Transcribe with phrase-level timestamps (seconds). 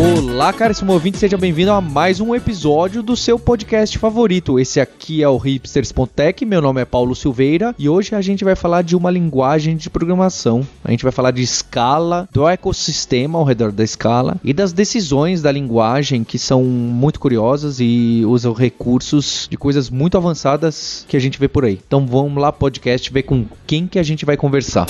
[0.00, 4.58] Olá, caríssimo ouvinte, seja bem-vindo a mais um episódio do seu podcast favorito.
[4.58, 8.56] Esse aqui é o hipsters.tech, meu nome é Paulo Silveira e hoje a gente vai
[8.56, 10.66] falar de uma linguagem de programação.
[10.82, 15.42] A gente vai falar de escala, do ecossistema ao redor da escala e das decisões
[15.42, 21.20] da linguagem que são muito curiosas e usam recursos de coisas muito avançadas que a
[21.20, 21.78] gente vê por aí.
[21.86, 24.86] Então vamos lá, podcast, ver com quem que a gente vai conversar.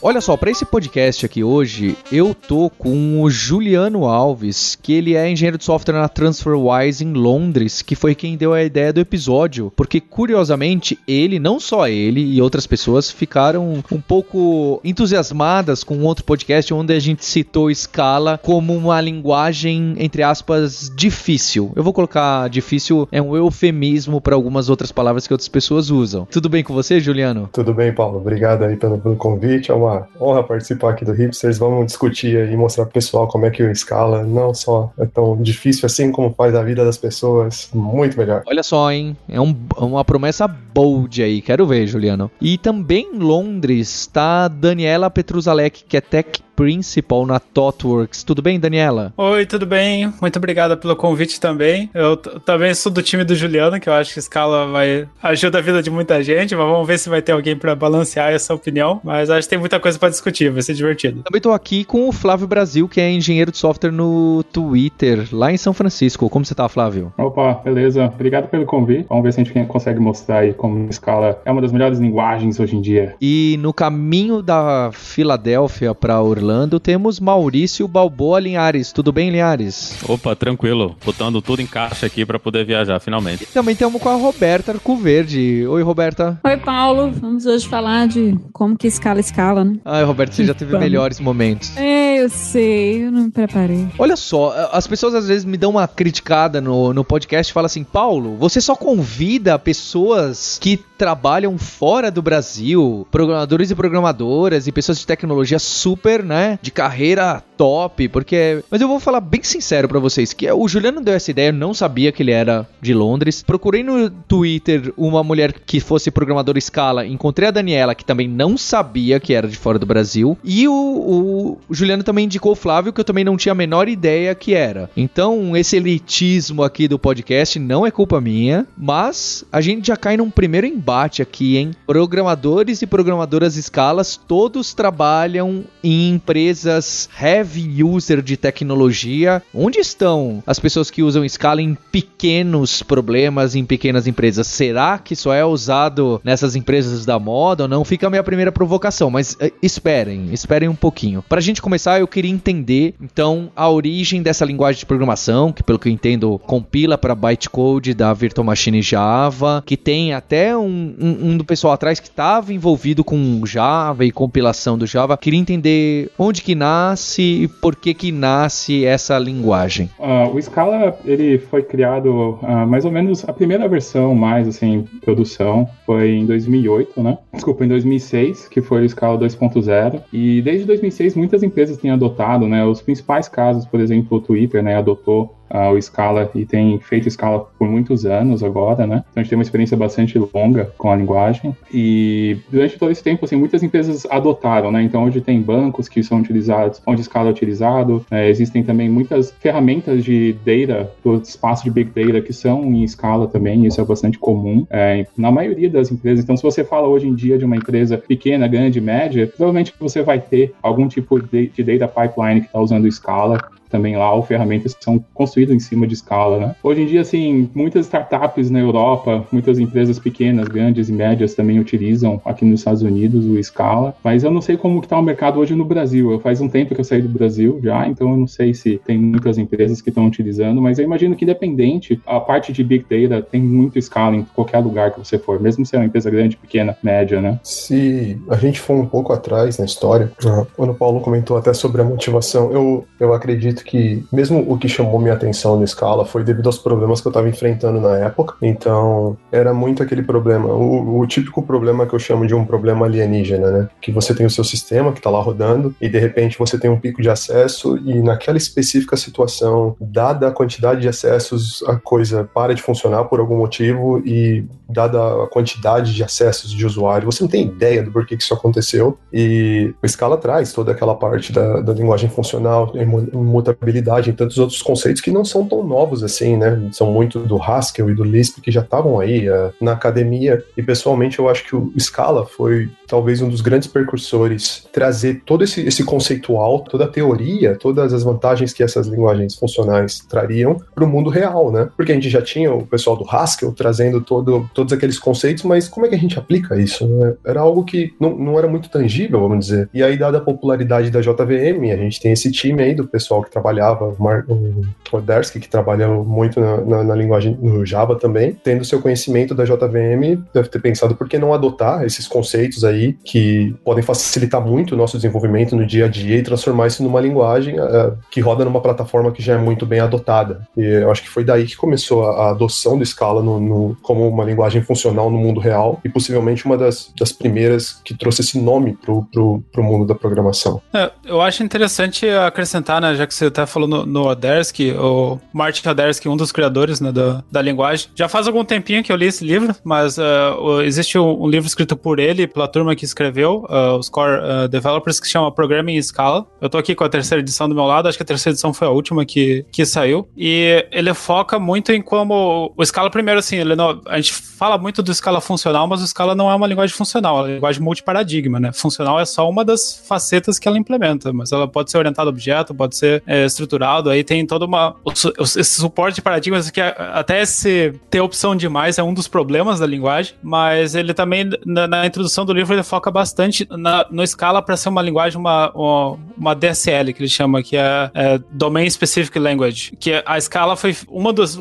[0.00, 5.16] Olha só, para esse podcast aqui hoje, eu tô com o Juliano Alves, que ele
[5.16, 9.00] é engenheiro de software na TransferWise em Londres, que foi quem deu a ideia do
[9.00, 15.98] episódio, porque curiosamente, ele, não só ele e outras pessoas ficaram um pouco entusiasmadas com
[16.04, 21.72] outro podcast onde a gente citou Scala como uma linguagem entre aspas difícil.
[21.74, 26.24] Eu vou colocar difícil é um eufemismo para algumas outras palavras que outras pessoas usam.
[26.30, 27.48] Tudo bem com você, Juliano?
[27.52, 28.18] Tudo bem, Paulo.
[28.18, 29.72] Obrigado aí pelo, pelo convite.
[29.72, 31.58] É uma uma honra participar aqui do Hipsters.
[31.58, 35.36] Vamos discutir e mostrar pro pessoal como é que o Scala não só é tão
[35.40, 38.42] difícil assim, como faz a vida das pessoas muito melhor.
[38.46, 39.16] Olha só, hein?
[39.28, 41.40] É um, uma promessa bold aí.
[41.40, 42.30] Quero ver, Juliano.
[42.40, 48.24] E também em Londres está Daniela Petruzalek, que é tech Principal na ThoughtWorks.
[48.24, 49.14] Tudo bem, Daniela?
[49.16, 50.12] Oi, tudo bem?
[50.20, 51.88] Muito obrigada pelo convite também.
[51.94, 55.60] Eu também sou do time do Juliano, que eu acho que Scala vai ajuda a
[55.60, 59.00] vida de muita gente, mas vamos ver se vai ter alguém para balancear essa opinião.
[59.04, 61.22] Mas acho que tem muita coisa para discutir, vai ser divertido.
[61.22, 65.52] Também tô aqui com o Flávio Brasil, que é engenheiro de software no Twitter, lá
[65.52, 66.28] em São Francisco.
[66.28, 67.12] Como você tá, Flávio?
[67.16, 68.06] Opa, beleza.
[68.06, 69.06] Obrigado pelo convite.
[69.08, 72.58] Vamos ver se a gente consegue mostrar aí como Scala é uma das melhores linguagens
[72.58, 73.14] hoje em dia.
[73.20, 78.90] E no caminho da Filadélfia para Orlando, Orlando, temos Maurício Balboa Linhares.
[78.90, 79.98] Tudo bem, Linhares?
[80.08, 80.96] Opa, tranquilo.
[81.04, 83.42] Botando tudo em caixa aqui para poder viajar, finalmente.
[83.42, 85.66] E também temos com a Roberta Arcoverde.
[85.66, 86.40] Oi, Roberta.
[86.42, 87.12] Oi, Paulo.
[87.12, 89.76] Vamos hoje falar de como que escala escala, né?
[89.84, 90.86] Ai, Roberta, você já teve Vamos.
[90.86, 91.76] melhores momentos.
[91.76, 93.04] É, eu sei.
[93.04, 93.86] Eu não me preparei.
[93.98, 97.66] Olha só, as pessoas às vezes me dão uma criticada no, no podcast e falam
[97.66, 104.72] assim, Paulo, você só convida pessoas que trabalham fora do Brasil, programadores e programadoras e
[104.72, 106.58] pessoas de tecnologia super, né?
[106.60, 108.62] De carreira top, porque.
[108.68, 111.52] Mas eu vou falar bem sincero para vocês: que o Juliano deu essa ideia, eu
[111.52, 113.42] não sabia que ele era de Londres.
[113.42, 118.58] Procurei no Twitter uma mulher que fosse programadora Scala, encontrei a Daniela, que também não
[118.58, 120.36] sabia que era de fora do Brasil.
[120.42, 123.88] E o, o Juliano também indicou o Flávio, que eu também não tinha a menor
[123.88, 124.90] ideia que era.
[124.96, 130.16] Então, esse elitismo aqui do podcast não é culpa minha, mas a gente já cai
[130.16, 131.72] num primeiro embate aqui, hein?
[131.86, 140.58] Programadores e programadoras escalas todos trabalham em empresas heavy user de tecnologia, onde estão as
[140.58, 144.46] pessoas que usam Scala em pequenos problemas, em pequenas empresas?
[144.46, 147.84] Será que só é usado nessas empresas da moda ou não?
[147.84, 151.22] Fica a minha primeira provocação, mas uh, esperem, esperem um pouquinho.
[151.28, 155.62] Para a gente começar, eu queria entender, então, a origem dessa linguagem de programação, que
[155.62, 160.77] pelo que eu entendo, compila para bytecode da Virtual Machine Java, que tem até um,
[161.00, 165.16] um, um do pessoal atrás que estava envolvido com Java e compilação do Java.
[165.16, 169.90] Queria entender onde que nasce e por que que nasce essa linguagem?
[169.98, 174.84] Uh, o Scala ele foi criado uh, mais ou menos a primeira versão mais assim
[175.02, 177.18] produção foi em 2008, né?
[177.32, 182.46] Desculpa, em 2006 que foi o Scala 2.0 e desde 2006 muitas empresas têm adotado,
[182.46, 182.64] né?
[182.64, 187.46] Os principais casos, por exemplo, o Twitter, né, adotou o Scala e tem feito Scala
[187.58, 189.04] por muitos anos agora, né?
[189.10, 193.02] Então a gente tem uma experiência bastante longa com a linguagem e durante todo esse
[193.02, 194.82] tempo, assim, muitas empresas adotaram, né?
[194.82, 199.30] Então hoje tem bancos que são utilizados, onde Scala é utilizado, é, existem também muitas
[199.40, 203.84] ferramentas de data, do espaço de Big Data que são em Scala também, isso é
[203.84, 206.24] bastante comum é, na maioria das empresas.
[206.24, 210.02] Então se você fala hoje em dia de uma empresa pequena, grande, média, provavelmente você
[210.02, 214.74] vai ter algum tipo de, de data pipeline que está usando Scala também lá, ferramentas
[214.74, 216.56] que são construídas em cima de escala, né?
[216.62, 221.58] Hoje em dia, assim, muitas startups na Europa, muitas empresas pequenas, grandes e médias também
[221.58, 225.02] utilizam aqui nos Estados Unidos o Scala, mas eu não sei como que tá o
[225.02, 226.10] mercado hoje no Brasil.
[226.10, 228.80] Eu faz um tempo que eu saí do Brasil já, então eu não sei se
[228.84, 232.84] tem muitas empresas que estão utilizando, mas eu imagino que independente, a parte de Big
[233.08, 236.10] Data tem muito Scala em qualquer lugar que você for, mesmo se é uma empresa
[236.10, 237.38] grande, pequena, média, né?
[237.42, 240.10] Se a gente for um pouco atrás na história,
[240.56, 244.56] quando o Paulo comentou até sobre a motivação, eu, eu acredito acredito que, mesmo o
[244.58, 247.96] que chamou minha atenção no Scala foi devido aos problemas que eu estava enfrentando na
[247.98, 248.34] época.
[248.42, 252.86] Então, era muito aquele problema, o, o, típico problema que eu chamo de um problema
[252.86, 253.68] alienígena, né?
[253.80, 256.70] Que você tem o seu sistema que está lá rodando e de repente você tem
[256.70, 262.28] um pico de acesso e naquela específica situação, dada a quantidade de acessos, a coisa
[262.32, 267.22] para de funcionar por algum motivo e dada a quantidade de acessos de usuário, você
[267.22, 271.32] não tem ideia do porquê que isso aconteceu e o Scala traz toda aquela parte
[271.32, 276.36] da, da linguagem funcional, imutabilidade e tantos outros conceitos que não são tão novos assim,
[276.36, 276.68] né?
[276.72, 280.62] São muito do Haskell e do Lisp que já estavam aí uh, na academia e
[280.62, 285.66] pessoalmente eu acho que o Scala foi talvez um dos grandes precursores trazer todo esse,
[285.66, 290.88] esse conceitual, toda a teoria, todas as vantagens que essas linguagens funcionais trariam para o
[290.88, 291.68] mundo real, né?
[291.76, 295.68] Porque a gente já tinha o pessoal do Haskell trazendo todo, todos aqueles conceitos, mas
[295.68, 296.86] como é que a gente aplica isso?
[296.86, 297.14] Né?
[297.24, 299.68] Era algo que não, não era muito tangível, vamos dizer.
[299.72, 303.22] E aí, dada a popularidade da JVM, a gente tem esse time aí do pessoal
[303.22, 304.62] que trabalhava, o,
[304.92, 309.34] o Odersky, que trabalha muito na, na, na, linguagem no Java também, tendo seu conhecimento
[309.34, 314.40] da JVM, deve ter pensado por que não adotar esses conceitos aí que podem facilitar
[314.40, 318.20] muito o nosso desenvolvimento no dia a dia e transformar isso numa linguagem uh, que
[318.20, 320.46] roda numa plataforma que já é muito bem adotada.
[320.56, 323.76] E eu acho que foi daí que começou a, a adoção do Scala no, no,
[323.82, 328.22] como uma linguagem funcional no mundo real e possivelmente uma das, das primeiras que trouxe
[328.22, 329.06] esse nome pro,
[329.52, 330.60] pro mundo da programação.
[330.72, 335.18] É, eu acho interessante acrescentar, né, já que você até falou no, no Odersky, o
[335.32, 337.88] Martin Odersky, um dos criadores né, da, da linguagem.
[337.94, 341.46] Já faz algum tempinho que eu li esse livro, mas uh, existe um, um, livro
[341.46, 345.80] escrito por ele, pela turma que escreveu, uh, os Core uh, Developers, que chama Programming
[345.82, 346.26] Scala.
[346.40, 348.52] Eu tô aqui com a terceira edição do meu lado, acho que a terceira edição
[348.52, 350.08] foi a última que, que saiu.
[350.16, 354.82] E ele foca muito em como o Scala, primeiro, assim, não, a gente fala muito
[354.82, 358.38] do Scala funcional, mas o Scala não é uma linguagem funcional, é uma linguagem multiparadigma,
[358.38, 358.52] né?
[358.52, 362.12] Funcional é só uma das facetas que ela implementa, mas ela pode ser orientada a
[362.12, 364.74] objeto, pode ser é, estruturado, aí tem toda uma.
[365.18, 369.66] Esse suporte de paradigmas que até esse ter opção demais é um dos problemas da
[369.66, 374.42] linguagem, mas ele também, na, na introdução do livro, ele foca bastante na, no Scala
[374.42, 378.68] para ser uma linguagem, uma, uma, uma, DSL, que ele chama, que é, é Domain
[378.68, 380.76] Specific Language, que a Scala foi.
[380.88, 381.40] Uma das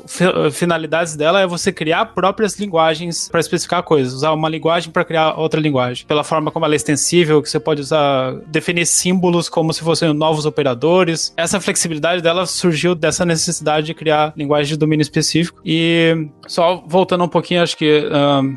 [0.52, 5.36] finalidades dela é você criar próprias linguagens para especificar coisas, usar uma linguagem para criar
[5.36, 6.06] outra linguagem.
[6.06, 10.14] Pela forma como ela é extensível, que você pode usar, definir símbolos como se fossem
[10.14, 11.34] novos operadores.
[11.38, 15.62] Essa flexibilidade dela surgiu dessa necessidade de criar linguagem de domínio específico.
[15.66, 18.04] E só voltando um pouquinho, acho que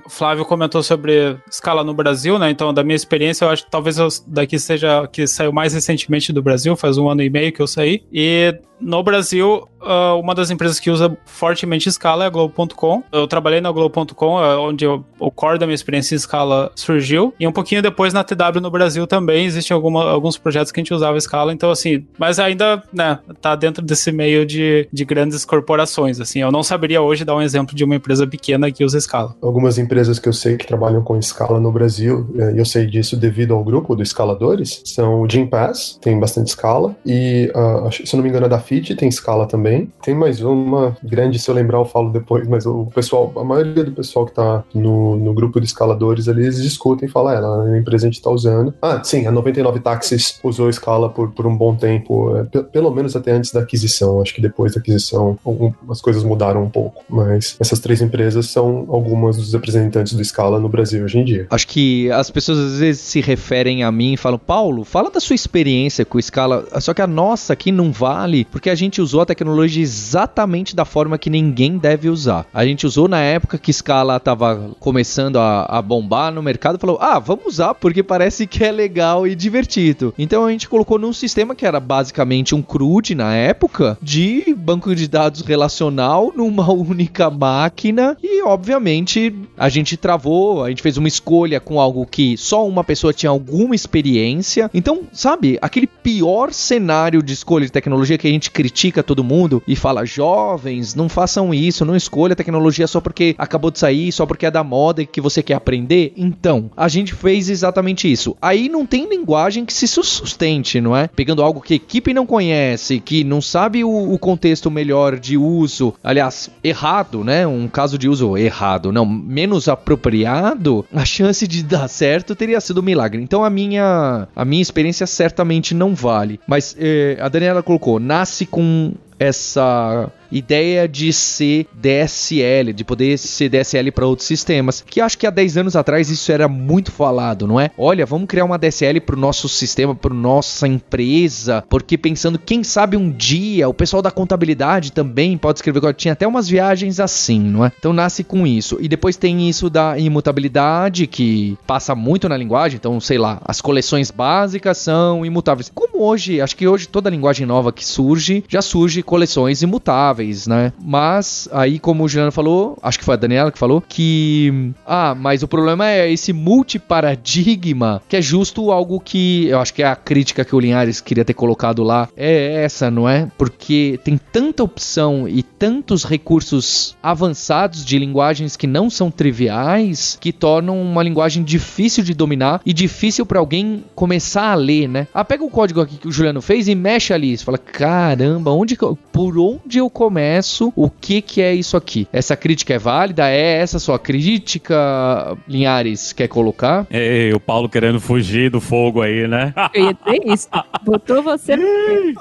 [0.06, 2.50] o Flávio comentou sobre escala no Brasil, né?
[2.50, 6.32] Então, da minha experiência, eu acho que talvez eu daqui seja que saiu mais recentemente
[6.32, 8.02] do Brasil, faz um ano e meio que eu saí.
[8.12, 13.04] E no Brasil, uh, uma das empresas que usa fortemente escala é a Globo.com.
[13.12, 17.34] Eu trabalhei na Globo.com, é onde o core da minha experiência em escala surgiu.
[17.38, 20.82] E um pouquinho depois na TW no Brasil também existem alguma, alguns projetos que a
[20.82, 21.52] gente usava escala.
[21.52, 26.20] Então, assim, mas ainda, né, tá dentro desse meio de, de grandes corporações.
[26.20, 29.34] Assim, eu não saberia hoje dar um exemplo de uma empresa pequena que usa escala.
[29.42, 32.86] Algumas empresas que eu sei que trabalham com escala no Brasil, é, e eu sei
[32.86, 38.14] disso devido ao grupo dos escaladores, são o Gympass, tem bastante escala, e uh, se
[38.14, 39.92] eu não me engano, é da Fit tem escala também.
[40.02, 43.84] Tem mais uma grande, se eu lembrar eu falo depois, mas o pessoal, a maioria
[43.84, 47.74] do pessoal que tá no, no grupo de escaladores ali, eles discutem e falam, é,
[47.74, 48.74] a empresa a gente tá usando.
[48.82, 52.44] Ah, sim, a 99 Táxis usou escala por, por um bom tempo, é,
[52.80, 54.22] pelo menos até antes da aquisição.
[54.22, 58.86] Acho que depois da aquisição algumas coisas mudaram um pouco, mas essas três empresas são
[58.88, 61.46] algumas dos representantes do escala no Brasil hoje em dia.
[61.50, 65.20] Acho que as pessoas às vezes se referem a mim e falam, Paulo, fala da
[65.20, 69.20] sua experiência com escala, só que a nossa aqui não vale, porque a gente usou
[69.20, 72.46] a tecnologia exatamente da forma que ninguém deve usar.
[72.54, 76.96] A gente usou na época que Scala estava começando a, a, bombar no mercado, falou:
[76.98, 80.14] "Ah, vamos usar porque parece que é legal e divertido".
[80.18, 84.94] Então a gente colocou num sistema que era basicamente um CRUD na época de banco
[84.94, 91.08] de dados relacional numa única máquina e obviamente a gente travou, a gente fez uma
[91.08, 94.70] escolha com algo que só uma pessoa tinha alguma experiência.
[94.72, 99.60] Então, sabe, aquele pior cenário de escolha de tecnologia que a gente critica todo mundo
[99.66, 104.24] e fala: jovens, não façam isso, não escolha tecnologia só porque acabou de sair, só
[104.24, 106.12] porque é da moda e que você quer aprender.
[106.16, 108.36] Então, a gente fez exatamente isso.
[108.40, 111.08] Aí não tem linguagem que se sustente, não é?
[111.08, 112.59] Pegando algo que a equipe não conhece,
[113.04, 117.46] que não sabe o, o contexto melhor de uso, aliás, errado, né?
[117.46, 122.80] Um caso de uso errado, não, menos apropriado, a chance de dar certo teria sido
[122.80, 123.22] um milagre.
[123.22, 126.40] Então a minha a minha experiência certamente não vale.
[126.46, 133.48] Mas eh, a Daniela colocou, nasce com essa ideia de ser DSL, de poder ser
[133.48, 137.46] DSL para outros sistemas, que acho que há 10 anos atrás isso era muito falado,
[137.46, 137.70] não é?
[137.76, 142.62] Olha, vamos criar uma DSL para o nosso sistema, para nossa empresa, porque pensando, quem
[142.62, 147.40] sabe um dia o pessoal da contabilidade também pode escrever, tinha até umas viagens assim,
[147.40, 147.72] não é?
[147.78, 148.78] Então nasce com isso.
[148.80, 153.60] E depois tem isso da imutabilidade, que passa muito na linguagem, então sei lá, as
[153.60, 155.70] coleções básicas são imutáveis.
[155.74, 160.72] Como hoje, acho que hoje toda linguagem nova que surge, já surge coleções imutáveis, né?
[160.80, 164.72] Mas aí, como o Juliano falou, acho que foi a Daniela que falou, que.
[164.86, 169.82] Ah, mas o problema é esse multiparadigma, que é justo algo que eu acho que
[169.82, 172.08] é a crítica que o Linhares queria ter colocado lá.
[172.16, 173.28] É essa, não é?
[173.36, 180.32] Porque tem tanta opção e tantos recursos avançados de linguagens que não são triviais que
[180.32, 185.08] tornam uma linguagem difícil de dominar e difícil para alguém começar a ler, né?
[185.12, 187.36] Ah, pega o código aqui que o Juliano fez e mexe ali.
[187.36, 190.72] Você fala, caramba, onde que eu, por onde eu começo?
[190.76, 192.06] O que que é isso aqui?
[192.12, 193.28] Essa crítica é válida?
[193.28, 196.86] É essa sua crítica, Linhares, quer colocar?
[196.90, 199.52] Ei, o Paulo querendo fugir do fogo aí, né?
[199.74, 200.48] Eu ia dizer isso.
[200.82, 201.66] Botou você no...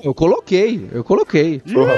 [0.04, 1.60] Eu coloquei, eu coloquei.
[1.60, 1.96] Porra,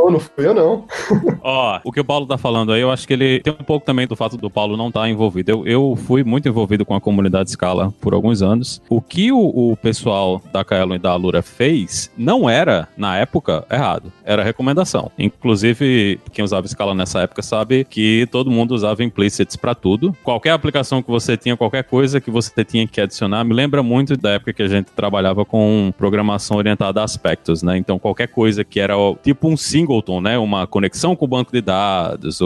[0.00, 0.84] falou, não fui eu não.
[1.42, 3.84] Ó, o que o Paulo tá falando aí, eu acho que ele tem um pouco
[3.84, 5.50] também do fato do Paulo não estar tá envolvido.
[5.50, 8.80] Eu, eu fui muito envolvido com a comunidade Scala por alguns anos.
[8.88, 13.64] O que o, o pessoal da Kaelon e da Alura fez não era, na época,
[13.70, 14.12] errado.
[14.24, 15.10] Era recomendação.
[15.18, 20.16] Inclusive, quem usava Scala nessa época sabe que todo mundo usava implicits para tudo.
[20.22, 24.16] Qualquer aplicação que você tinha, qualquer coisa que você tinha que adicionar, me lembra muito
[24.16, 27.76] da época que a gente trabalhava com programação orientada a aspectos, né?
[27.76, 29.56] Então, qualquer coisa que era tipo um
[29.90, 30.38] singleton, né?
[30.38, 32.38] Uma conexão com o banco de dados,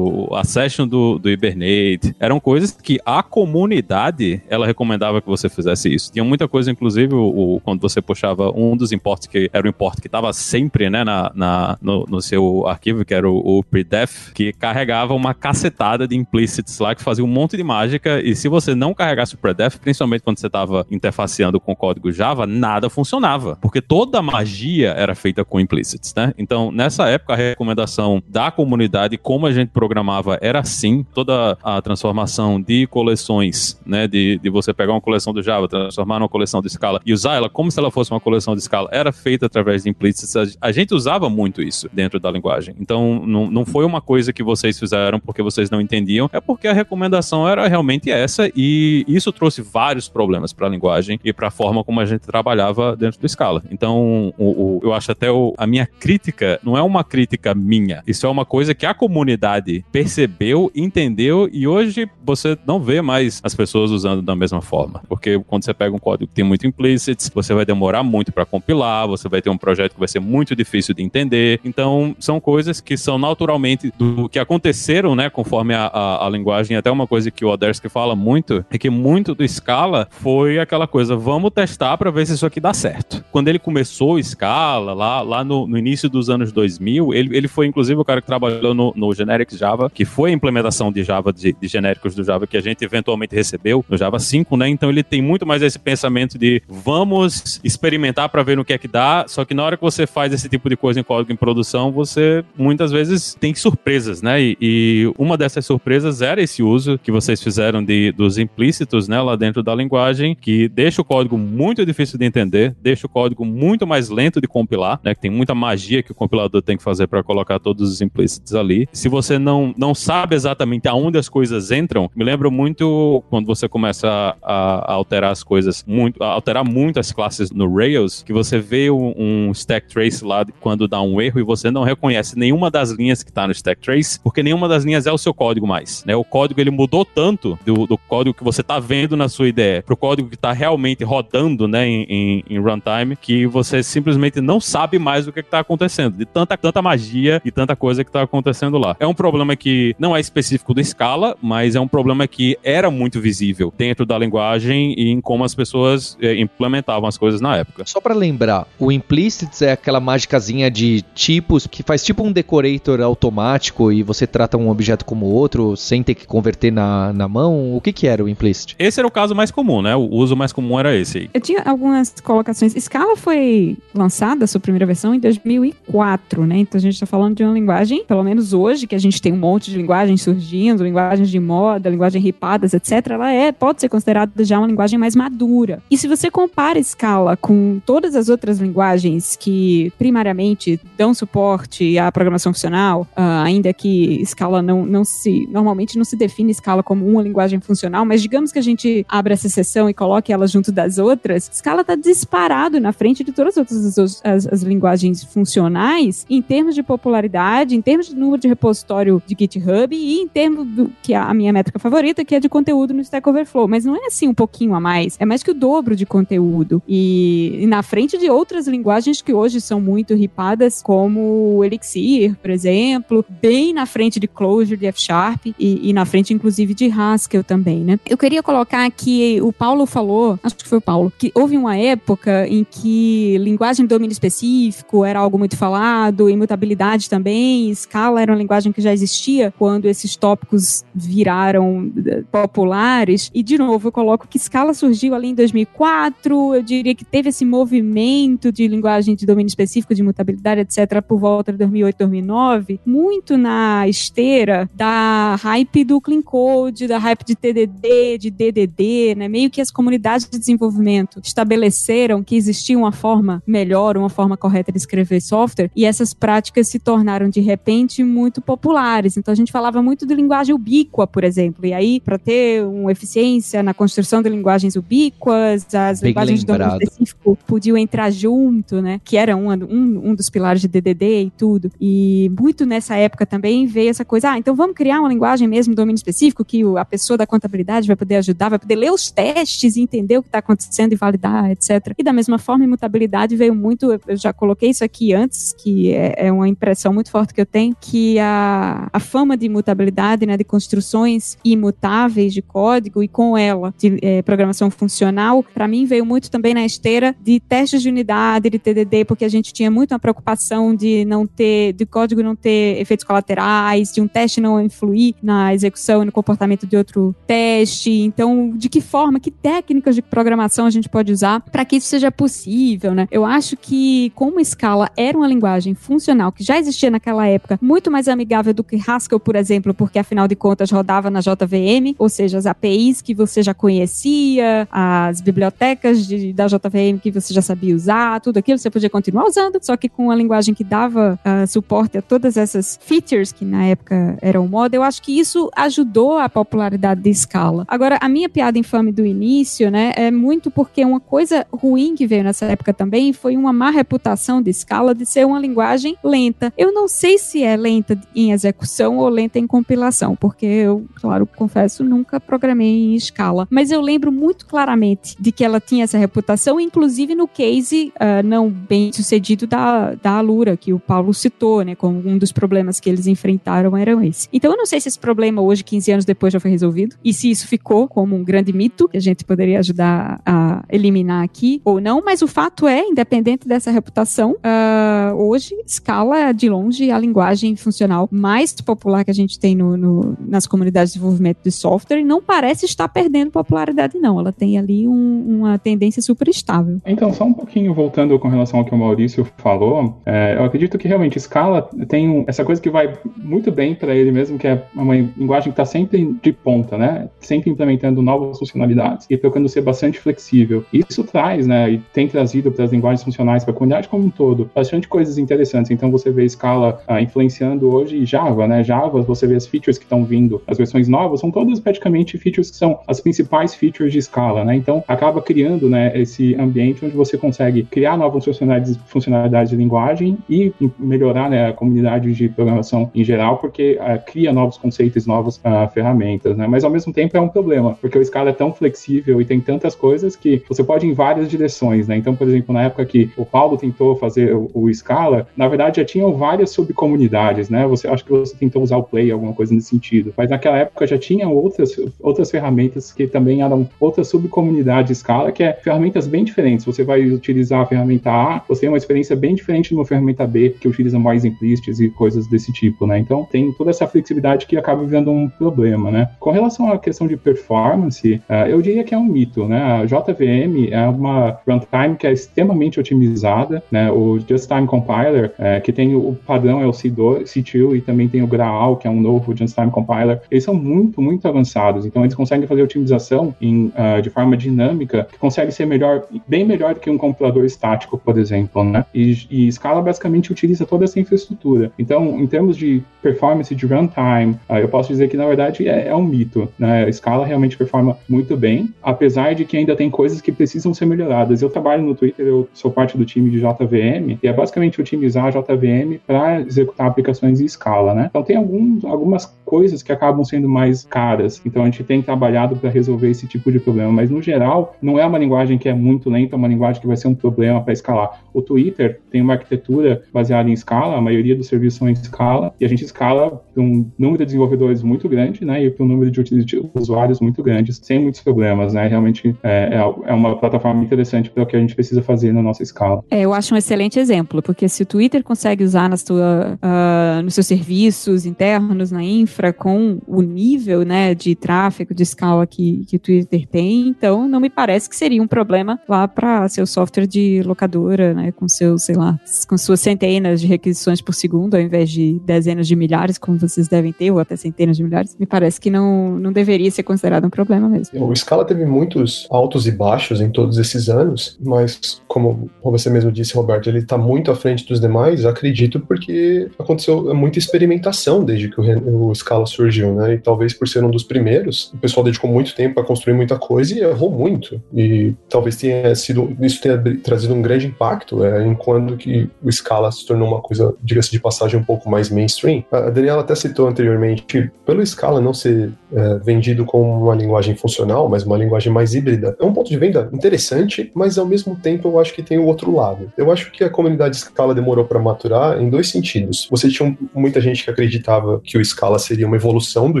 [0.32, 5.92] a session do, do Hibernate, eram coisas que a comunidade, ela recomendava que você fizesse
[5.92, 6.12] isso.
[6.12, 9.68] Tinha muita coisa, inclusive, o, o quando você puxava um dos imports, que era o
[9.68, 13.64] import que estava sempre, né, na, na no, no, seu arquivo, que era o, o
[13.64, 18.34] predef, que carregava uma cacetada de implicits lá, que fazia um monte de mágica, e
[18.36, 22.46] se você não carregasse o predef, principalmente quando você estava interfaceando com o código Java,
[22.46, 26.32] nada funcionava, porque toda a magia era feita com implicits, né?
[26.38, 31.80] Então, nessa época, a recomendação da comunidade, como a gente programava, era assim, toda a
[31.80, 36.60] transformação de coleções, né, de, de você pegar uma coleção do Java, transformar numa coleção
[36.60, 39.46] de escala e usar ela como se ela fosse uma coleção de escala, era feita
[39.46, 40.56] através de implicits.
[40.60, 42.74] A gente usava muito isso dentro da linguagem.
[42.80, 46.68] Então, não, não foi uma coisa que vocês fizeram porque vocês não entendiam, é porque
[46.68, 51.48] a recomendação era realmente essa e isso trouxe vários problemas para a linguagem e para
[51.48, 53.62] a forma como a gente trabalhava dentro do Scala.
[53.70, 58.02] Então, o, o, eu acho até o, a minha crítica não é uma crítica minha,
[58.06, 63.40] isso é uma coisa que a comunidade percebeu, entendeu e hoje você não vê mais
[63.42, 65.02] as pessoas usando da mesma forma.
[65.08, 68.44] Porque quando você pega um código que tem muito implicits, você vai demorar muito para
[68.44, 71.60] compilar, você vai ter um projeto que vai ser muito difícil de entender.
[71.64, 76.76] Então, são coisas que são naturalmente do que aconteceram, né, conforme a, a, a linguagem.
[76.76, 80.86] Até uma coisa que o Odersky fala muito é que muito do Scala foi aquela
[80.86, 83.24] coisa, vamos testar para ver se isso aqui dá certo.
[83.30, 87.48] Quando ele começou o Scala, lá, lá no, no início dos anos 2000, ele, ele
[87.48, 91.02] foi inclusive o cara que trabalhou no, no Generics Java, que foi a implementação de
[91.02, 94.68] Java, de, de genéricos do Java que a gente eventualmente recebeu no Java 5, né?
[94.68, 98.78] Então ele tem muito mais esse pensamento de vamos experimentar para ver no que é
[98.78, 101.32] que dá, só que na hora que você faz esse tipo de coisa em código
[101.32, 104.40] em produção, você muitas vezes tem surpresas, né?
[104.40, 109.20] E, e uma dessas surpresas era esse uso que vocês fizeram de, dos implícitos, né,
[109.20, 113.44] lá dentro da linguagem, que deixa o código muito difícil de entender, deixa o código
[113.44, 115.14] muito mais lento de compilar, né?
[115.14, 118.54] Que tem muita magia que o compilador tem que fazer para colocar todos os implícitos
[118.54, 118.88] ali.
[118.92, 123.68] Se você não, não sabe exatamente aonde as coisas entram, me lembra muito quando você
[123.68, 128.60] começa a, a alterar as coisas muito, alterar muito as classes no Rails, que você
[128.60, 132.70] vê um, um, stack trace lá quando dá um erro e você não reconhece nenhuma
[132.70, 135.66] das linhas que está no stack trace, porque nenhuma das linhas é o seu código
[135.66, 136.14] mais, né?
[136.14, 139.82] O código ele mudou tanto do, do código que você está vendo na sua ideia
[139.82, 144.40] para o código que está realmente rodando, né, em, em, em, runtime, que você simplesmente
[144.40, 148.10] não sabe mais o que está acontecendo, de tanta, tanta magia e tanta coisa que
[148.10, 148.96] está acontecendo lá.
[148.98, 152.90] É um problema que não é específico do Scala, mas é um problema que era
[152.90, 157.56] muito visível dentro da linguagem e em como as pessoas é, implementavam as coisas na
[157.56, 157.84] época.
[157.86, 163.00] Só para lembrar, o implicits é aquela mágicazinha de tipos que faz tipo um decorator
[163.00, 167.74] automático e você trata um objeto como outro sem ter que converter na, na mão.
[167.76, 168.74] O que que era o implicit?
[168.78, 169.94] Esse era o caso mais comum, né?
[169.96, 171.30] O uso mais comum era esse aí.
[171.32, 172.74] Eu tinha algumas colocações.
[172.78, 176.58] Scala foi lançada, a sua primeira versão, em 2004, né?
[176.74, 179.36] A gente está falando de uma linguagem, pelo menos hoje, que a gente tem um
[179.36, 183.10] monte de linguagens surgindo, linguagens de moda, linguagem ripadas, etc.
[183.10, 185.82] Ela é, pode ser considerada já uma linguagem mais madura.
[185.90, 192.10] E se você compara Scala com todas as outras linguagens que primariamente dão suporte à
[192.10, 197.06] programação funcional, uh, ainda que Scala não, não se normalmente não se define Scala como
[197.06, 200.72] uma linguagem funcional, mas digamos que a gente abra essa sessão e coloque ela junto
[200.72, 205.22] das outras, Scala está disparado na frente de todas as outras as, as, as, linguagens
[205.24, 210.28] funcionais em termos de popularidade, em termos de número de repositório de GitHub e em
[210.28, 213.68] termos do que é a minha métrica favorita, que é de conteúdo no Stack Overflow.
[213.68, 216.82] Mas não é assim um pouquinho a mais, é mais que o dobro de conteúdo.
[216.88, 222.36] E, e na frente de outras linguagens que hoje são muito ripadas, como o Elixir,
[222.36, 226.74] por exemplo, bem na frente de Clojure, de F Sharp e, e na frente, inclusive,
[226.74, 227.98] de Haskell também, né?
[228.08, 231.76] Eu queria colocar que o Paulo falou, acho que foi o Paulo, que houve uma
[231.76, 238.32] época em que linguagem de domínio específico era algo muito falado, imutabilidade também, Scala era
[238.32, 243.30] uma linguagem que já existia quando esses tópicos viraram eh, populares.
[243.34, 247.30] E, de novo, eu coloco que Scala surgiu ali em 2004, eu diria que teve
[247.30, 252.80] esse movimento de linguagem de domínio específico, de imutabilidade, etc., por volta de 2008, 2009,
[252.84, 259.28] muito na esteira da hype do Clean Code, da hype de TDD, de DDD, né?
[259.28, 264.72] Meio que as comunidades de desenvolvimento estabeleceram que existia uma forma melhor, uma forma correta
[264.72, 269.16] de escrever software, e essas práticas se tornaram de repente muito populares.
[269.16, 272.90] Então a gente falava muito de linguagem ubíqua, por exemplo, e aí para ter uma
[272.90, 276.58] eficiência na construção de linguagens ubíquas, as Bem linguagens lembrado.
[276.58, 279.00] de domínio específico podiam entrar junto, né?
[279.04, 281.70] Que era um, um, um dos pilares de DDD e tudo.
[281.80, 285.76] E muito nessa época também veio essa coisa, ah, então vamos criar uma linguagem mesmo
[285.76, 289.76] domínio específico que a pessoa da contabilidade vai poder ajudar, vai poder ler os testes
[289.76, 291.94] e entender o que está acontecendo e validar, etc.
[291.96, 296.15] E da mesma forma, imutabilidade veio muito, eu já coloquei isso aqui antes, que é,
[296.16, 300.36] é uma impressão muito forte que eu tenho, que a, a fama de imutabilidade, né,
[300.36, 306.04] de construções imutáveis de código e com ela de é, programação funcional, para mim veio
[306.04, 309.92] muito também na esteira de testes de unidade, de TDD, porque a gente tinha muito
[309.92, 314.60] uma preocupação de não ter, de código não ter efeitos colaterais, de um teste não
[314.60, 317.90] influir na execução e no comportamento de outro teste.
[317.90, 321.88] Então, de que forma, que técnicas de programação a gente pode usar para que isso
[321.88, 323.06] seja possível, né?
[323.10, 327.90] Eu acho que como Scala era uma linguagem funcional que já existia naquela época, muito
[327.90, 332.08] mais amigável do que Haskell, por exemplo, porque afinal de contas rodava na JVM, ou
[332.08, 337.42] seja, as APIs que você já conhecia, as bibliotecas de, da JVM que você já
[337.42, 341.18] sabia usar, tudo aquilo você podia continuar usando, só que com a linguagem que dava
[341.24, 345.50] uh, suporte a todas essas features que na época eram moda, eu acho que isso
[345.56, 347.64] ajudou a popularidade de Scala.
[347.68, 352.06] Agora, a minha piada infame do início, né, é muito porque uma coisa ruim que
[352.06, 356.52] veio nessa época também foi uma má reputação de Scala de ser uma linguagem lenta.
[356.56, 361.26] Eu não sei se é lenta em execução ou lenta em compilação, porque eu, claro,
[361.26, 365.98] confesso, nunca programei em Scala, mas eu lembro muito claramente de que ela tinha essa
[365.98, 371.62] reputação, inclusive no case uh, não bem sucedido da, da Alura, que o Paulo citou,
[371.62, 374.28] né, como um dos problemas que eles enfrentaram eram esse.
[374.32, 377.12] Então eu não sei se esse problema hoje, 15 anos depois, já foi resolvido, e
[377.12, 381.60] se isso ficou como um grande mito que a gente poderia ajudar a eliminar aqui
[381.64, 385.54] ou não, mas o fato é, independente dessa reputação, uh, hoje
[385.86, 390.16] Scala é de longe a linguagem funcional mais popular que a gente tem no, no,
[390.18, 394.18] nas comunidades de desenvolvimento de software e não parece estar perdendo popularidade, não.
[394.18, 396.80] Ela tem ali um, uma tendência super estável.
[396.84, 400.76] Então, só um pouquinho voltando com relação ao que o Maurício falou, é, eu acredito
[400.76, 404.48] que realmente Scala tem um, essa coisa que vai muito bem para ele mesmo, que
[404.48, 407.08] é uma linguagem que está sempre de ponta, né?
[407.20, 410.64] Sempre implementando novas funcionalidades e procurando ser bastante flexível.
[410.72, 414.10] Isso traz, né, e tem trazido para as linguagens funcionais, para a comunidade como um
[414.10, 415.75] todo, bastante coisas interessantes.
[415.76, 418.64] Então, você vê Scala ah, influenciando hoje Java, né?
[418.64, 422.50] Java, você vê as features que estão vindo, as versões novas, são todas praticamente features
[422.50, 424.56] que são as principais features de Scala, né?
[424.56, 430.16] Então, acaba criando, né, esse ambiente onde você consegue criar novas funcionalidades, funcionalidades de linguagem
[430.28, 435.36] e melhorar, né, a comunidade de programação em geral, porque uh, cria novos conceitos, novas
[435.38, 436.46] uh, ferramentas, né?
[436.46, 439.40] Mas ao mesmo tempo é um problema, porque o Scala é tão flexível e tem
[439.40, 441.96] tantas coisas que você pode ir em várias direções, né?
[441.96, 445.65] Então, por exemplo, na época que o Paulo tentou fazer o, o Scala, na verdade
[445.72, 447.66] já tinham várias subcomunidades, né?
[447.66, 450.12] Você acho que você tentou usar o Play, alguma coisa nesse sentido.
[450.16, 455.42] Mas naquela época já tinha outras, outras ferramentas que também eram outras subcomunidades Scala, que
[455.42, 456.64] é ferramentas bem diferentes.
[456.64, 460.26] Você vai utilizar a ferramenta A, você tem uma experiência bem diferente de uma ferramenta
[460.26, 462.98] B, que utiliza mais implícitos e coisas desse tipo, né?
[462.98, 466.10] Então tem toda essa flexibilidade que acaba vivendo um problema, né?
[466.18, 469.62] Com relação à questão de performance, uh, eu diria que é um mito, né?
[469.62, 473.90] A JVM é uma runtime Time, que é extremamente otimizada, né?
[473.90, 478.22] O Just Time Compiler, que tem o padrão é o C2, C2 e também tem
[478.22, 480.20] o Graal, que é um novo Just Time Compiler.
[480.30, 481.86] Eles são muito, muito avançados.
[481.86, 486.44] Então eles conseguem fazer otimização em, uh, de forma dinâmica, que consegue ser melhor, bem
[486.44, 488.84] melhor do que um compilador estático, por exemplo, né?
[488.94, 491.70] E, e Scala basicamente utiliza toda essa infraestrutura.
[491.78, 495.88] Então, em termos de performance de runtime, uh, eu posso dizer que na verdade é,
[495.88, 496.90] é um mito, né?
[496.92, 501.42] Scala realmente performa muito bem, apesar de que ainda tem coisas que precisam ser melhoradas.
[501.42, 505.35] Eu trabalho no Twitter, eu sou parte do time de JVM, e é basicamente otimizar
[505.42, 508.06] JVM para executar aplicações em escala, né?
[508.10, 512.56] Então tem alguns, algumas coisas que acabam sendo mais caras, então a gente tem trabalhado
[512.56, 515.72] para resolver esse tipo de problema, mas no geral não é uma linguagem que é
[515.72, 518.20] muito lenta, é uma linguagem que vai ser um problema para escalar.
[518.34, 522.52] O Twitter tem uma arquitetura baseada em escala, a maioria dos serviços são em escala,
[522.60, 525.88] e a gente escala para um número de desenvolvedores muito grande, né, e para um
[525.88, 526.26] número de
[526.74, 528.86] usuários muito grandes, sem muitos problemas, né?
[528.88, 532.42] Realmente é, é, é uma plataforma interessante para o que a gente precisa fazer na
[532.42, 533.02] nossa escala.
[533.10, 537.22] É, eu acho um excelente exemplo, porque se o Twitter consegue usar na sua, uh,
[537.22, 542.84] nos seus serviços internos, na infra, com o nível né, de tráfego, de escala que,
[542.86, 546.66] que o Twitter tem, então não me parece que seria um problema lá para seu
[546.66, 549.18] software de locadora, né, com seus, sei lá,
[549.48, 553.68] com suas centenas de requisições por segundo, ao invés de dezenas de milhares, como vocês
[553.68, 557.24] devem ter, ou até centenas de milhares, me parece que não, não deveria ser considerado
[557.26, 558.08] um problema mesmo.
[558.08, 563.12] O Scala teve muitos altos e baixos em todos esses anos, mas como você mesmo
[563.12, 568.48] disse, Roberto, ele está muito à frente dos demais, acredito, porque aconteceu muita experimentação desde
[568.48, 570.14] que o, o Scala surgiu, né?
[570.14, 573.36] E talvez por ser um dos primeiros, o pessoal dedicou muito tempo para construir muita
[573.36, 574.60] coisa e errou muito.
[574.72, 579.90] E talvez tenha sido isso tenha trazido um grande impacto é, enquanto que o Scala
[579.90, 582.64] se tornou uma coisa, diga-se de passagem, um pouco mais mainstream.
[582.70, 588.08] A Daniela até citou anteriormente, pelo Scala não ser é, vendido como uma linguagem funcional,
[588.08, 591.88] mas uma linguagem mais híbrida, é um ponto de venda interessante, mas ao mesmo tempo
[591.88, 593.10] eu acho que tem o outro lado.
[593.16, 596.46] Eu acho que a comunidade Scala demorou para maturar em dois sentidos.
[596.50, 600.00] Você tinha muita gente que acreditava que o Scala seria uma evolução do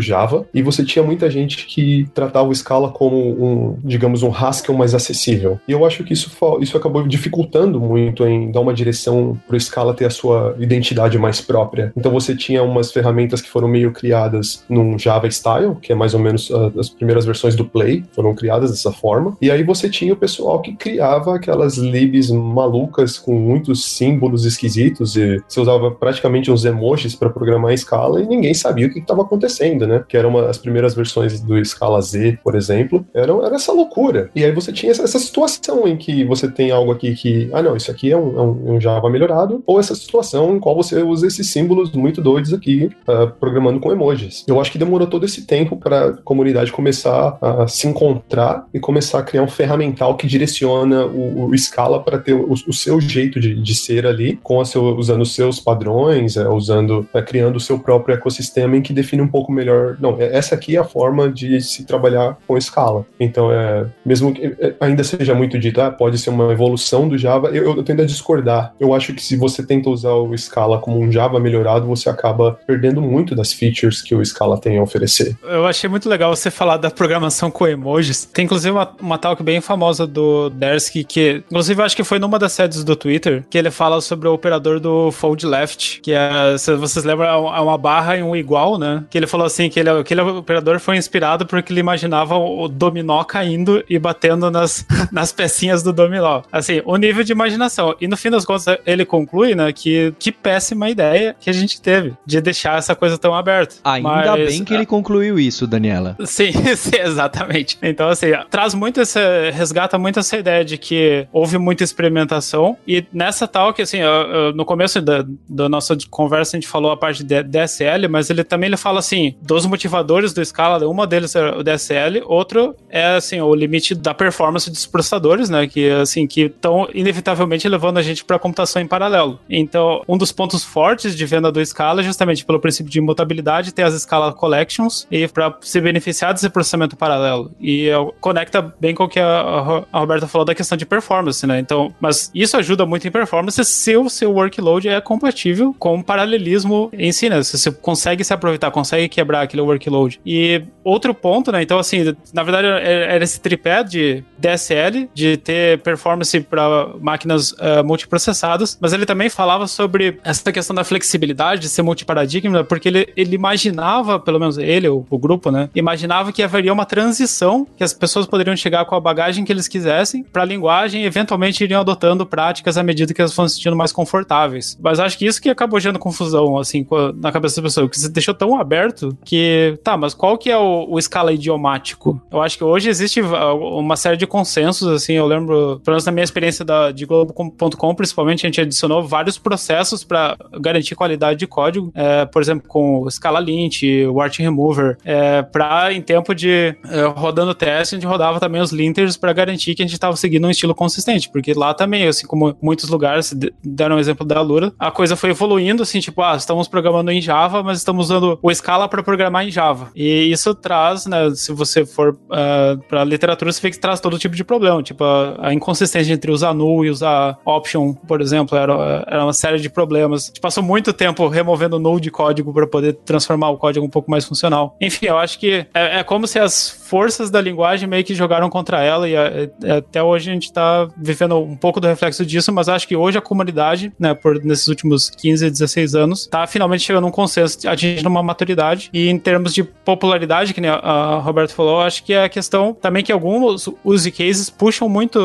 [0.00, 4.76] Java, e você tinha muita gente que tratava o Scala como um, digamos, um Haskell
[4.76, 5.58] mais acessível.
[5.66, 9.60] E eu acho que isso, isso acabou dificultando muito em dar uma direção para o
[9.60, 11.92] Scala ter a sua identidade mais própria.
[11.96, 16.14] Então você tinha umas ferramentas que foram meio criadas num Java Style, que é mais
[16.14, 19.36] ou menos uh, as primeiras versões do Play, foram criadas dessa forma.
[19.40, 25.16] E aí você tinha o pessoal que criava aquelas libs malucas com muitos símbolos esquisitos
[25.16, 29.00] e você usava praticamente uns emojis para programar em Scala e ninguém sabia o que
[29.06, 30.04] estava acontecendo, né?
[30.06, 34.30] Que eram uma, as primeiras versões do Scala Z, por exemplo, eram, era essa loucura.
[34.34, 37.62] E aí você tinha essa, essa, situação em que você tem algo aqui que, ah
[37.62, 40.74] não, isso aqui é um, é um, um Java melhorado, ou essa situação em qual
[40.74, 44.44] você usa esses símbolos muito doidos aqui, uh, programando com emojis.
[44.46, 48.80] Eu acho que demorou todo esse tempo para a comunidade começar a se encontrar e
[48.80, 53.00] começar a criar um ferramental que direciona o, o Scala para ter o, o, seu
[53.00, 57.56] jeito de, de ser ali, com seu, usando os seus padrões, é, usando, é, criando
[57.56, 59.96] o seu próprio ecossistema em que define um pouco melhor.
[60.00, 63.06] Não, é, essa aqui é a forma de se trabalhar com Scala.
[63.20, 67.16] Então, é, mesmo que é, ainda seja muito dito, ah, pode ser uma evolução do
[67.16, 68.74] Java, eu, eu tendo a discordar.
[68.80, 72.58] Eu acho que se você tenta usar o Scala como um Java melhorado, você acaba
[72.66, 75.36] perdendo muito das features que o Scala tem a oferecer.
[75.42, 78.24] Eu achei muito legal você falar da programação com emojis.
[78.24, 82.38] Tem inclusive uma, uma talk bem famosa do Dersky, que inclusive acho que foi numa
[82.38, 86.56] das sedes do Twitter, que ele fala sobre o operador do fold left, que é,
[86.58, 88.85] se vocês lembram, é uma barra e um igual, né?
[89.10, 93.22] Que ele falou assim, que ele, aquele operador foi inspirado porque ele imaginava o dominó
[93.24, 96.42] caindo e batendo nas, nas pecinhas do dominó.
[96.50, 97.94] Assim, o nível de imaginação.
[98.00, 101.80] E no fim das contas, ele conclui, né, que que péssima ideia que a gente
[101.80, 103.76] teve de deixar essa coisa tão aberta.
[103.84, 106.16] Ainda Mas, bem que ele concluiu isso, Daniela.
[106.26, 107.78] Sim, sim, exatamente.
[107.82, 109.18] Então, assim, traz muito esse,
[109.52, 114.10] resgata muito essa ideia de que houve muita experimentação e nessa tal que, assim, eu,
[114.10, 118.30] eu, no começo da, da nossa conversa a gente falou a parte de DSL, mas
[118.30, 122.74] ele também ele fala assim, dos motivadores do Scala, uma deles é o DSL, outro
[122.88, 127.98] é, assim, o limite da performance dos processadores, né, que, assim, que estão inevitavelmente levando
[127.98, 129.38] a gente para computação em paralelo.
[129.48, 133.72] Então, um dos pontos fortes de venda do Scala é justamente pelo princípio de imutabilidade,
[133.72, 137.50] ter as Scala Collections e para se beneficiar desse processamento paralelo.
[137.60, 137.88] E
[138.20, 141.58] conecta bem com o que a, a Roberta falou da questão de performance, né?
[141.58, 146.04] Então, mas isso ajuda muito em performance se o seu workload é compatível com o
[146.04, 147.42] paralelismo em si, né?
[147.42, 150.20] Se você consegue se aproveitar, consegue quebrar aquele workload.
[150.24, 151.62] E outro ponto, né?
[151.62, 157.52] Então, assim, na verdade, é, era esse tripé de DSL, de ter performance para máquinas
[157.52, 162.88] uh, multiprocessadas, mas ele também falava sobre essa questão da flexibilidade, de ser multiparadigma, porque
[162.88, 165.68] ele, ele imaginava, pelo menos ele, o, o grupo, né?
[165.74, 169.68] Imaginava que haveria uma transição, que as pessoas poderiam chegar com a bagagem que eles
[169.68, 173.56] quisessem para a linguagem, eventualmente eventualmente iriam adotando práticas à medida que elas foram se
[173.56, 174.78] sentindo mais confortáveis.
[174.80, 178.08] Mas acho que isso que acabou gerando confusão, assim, na cabeça da pessoa, que você
[178.08, 182.20] deixou tão aberto que, tá, mas qual que é o, o escala idiomático?
[182.30, 186.12] Eu acho que hoje existe uma série de consensos, assim, eu lembro, pelo menos na
[186.12, 191.46] minha experiência da, de Globo.com, principalmente, a gente adicionou vários processos para garantir qualidade de
[191.46, 196.34] código, é, por exemplo, com o Scala Lint, o Art Remover, é, para em tempo
[196.34, 199.94] de é, rodando teste, a gente rodava também os linters para garantir que a gente
[199.94, 204.26] estava seguindo um estilo consistente, porque lá também, assim como muitos lugares, deram o exemplo
[204.26, 208.06] da Lura, a coisa foi evoluindo, assim, tipo, ah, estamos programando em Java, mas estamos
[208.06, 209.90] usando o Scala para programar em Java.
[209.94, 214.00] E isso traz, né, se você for uh, é, para literatura, você vê que traz
[214.00, 218.20] todo tipo de problema, tipo, a, a inconsistência entre usar null e usar option, por
[218.20, 220.24] exemplo, era, era uma série de problemas.
[220.24, 223.90] A gente passou muito tempo removendo null de código para poder transformar o código um
[223.90, 224.76] pouco mais funcional.
[224.80, 228.48] Enfim, eu acho que é, é como se as forças da linguagem meio que jogaram
[228.48, 232.24] contra ela e é, é, até hoje a gente tá vivendo um pouco do reflexo
[232.24, 236.46] disso, mas acho que hoje a comunidade, né, por nesses últimos 15, 16 anos, tá
[236.46, 238.90] finalmente chegando a um consenso, atingindo uma maturidade.
[238.92, 242.28] E em termos de popularidade, que nem a, a Roberto falou, acho que é a
[242.28, 245.20] questão também que alguns use cases puxam muito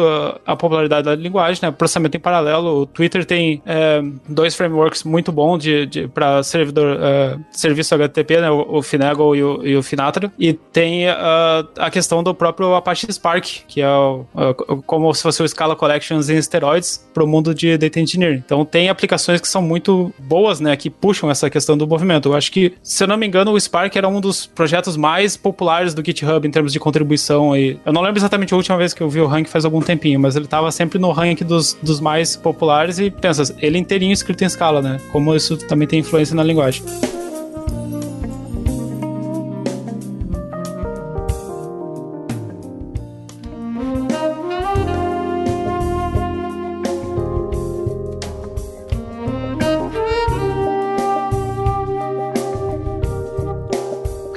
[0.45, 5.31] a, popularidade da linguagem, né, processamento em paralelo, o Twitter tem é, dois frameworks muito
[5.31, 9.75] bons de, de para servidor uh, serviço HTTP, né, o, o Finagle e o, e
[9.75, 14.81] o Finatra, e tem uh, a questão do próprio Apache Spark, que é o, uh,
[14.85, 18.41] como se fosse o Scala Collections em esteroides para o mundo de Data Engineering.
[18.45, 22.29] Então tem aplicações que são muito boas, né, que puxam essa questão do movimento.
[22.29, 25.37] Eu acho que, se eu não me engano, o Spark era um dos projetos mais
[25.37, 27.55] populares do GitHub em termos de contribuição.
[27.55, 29.81] E eu não lembro exatamente a última vez que eu vi o rank faz algum
[29.81, 34.13] tempinho, mas ele estava sempre no rank dos, dos mais populares e pensa, ele inteirinho
[34.13, 34.97] escrito em Scala, né?
[35.11, 36.83] Como isso também tem influência na linguagem.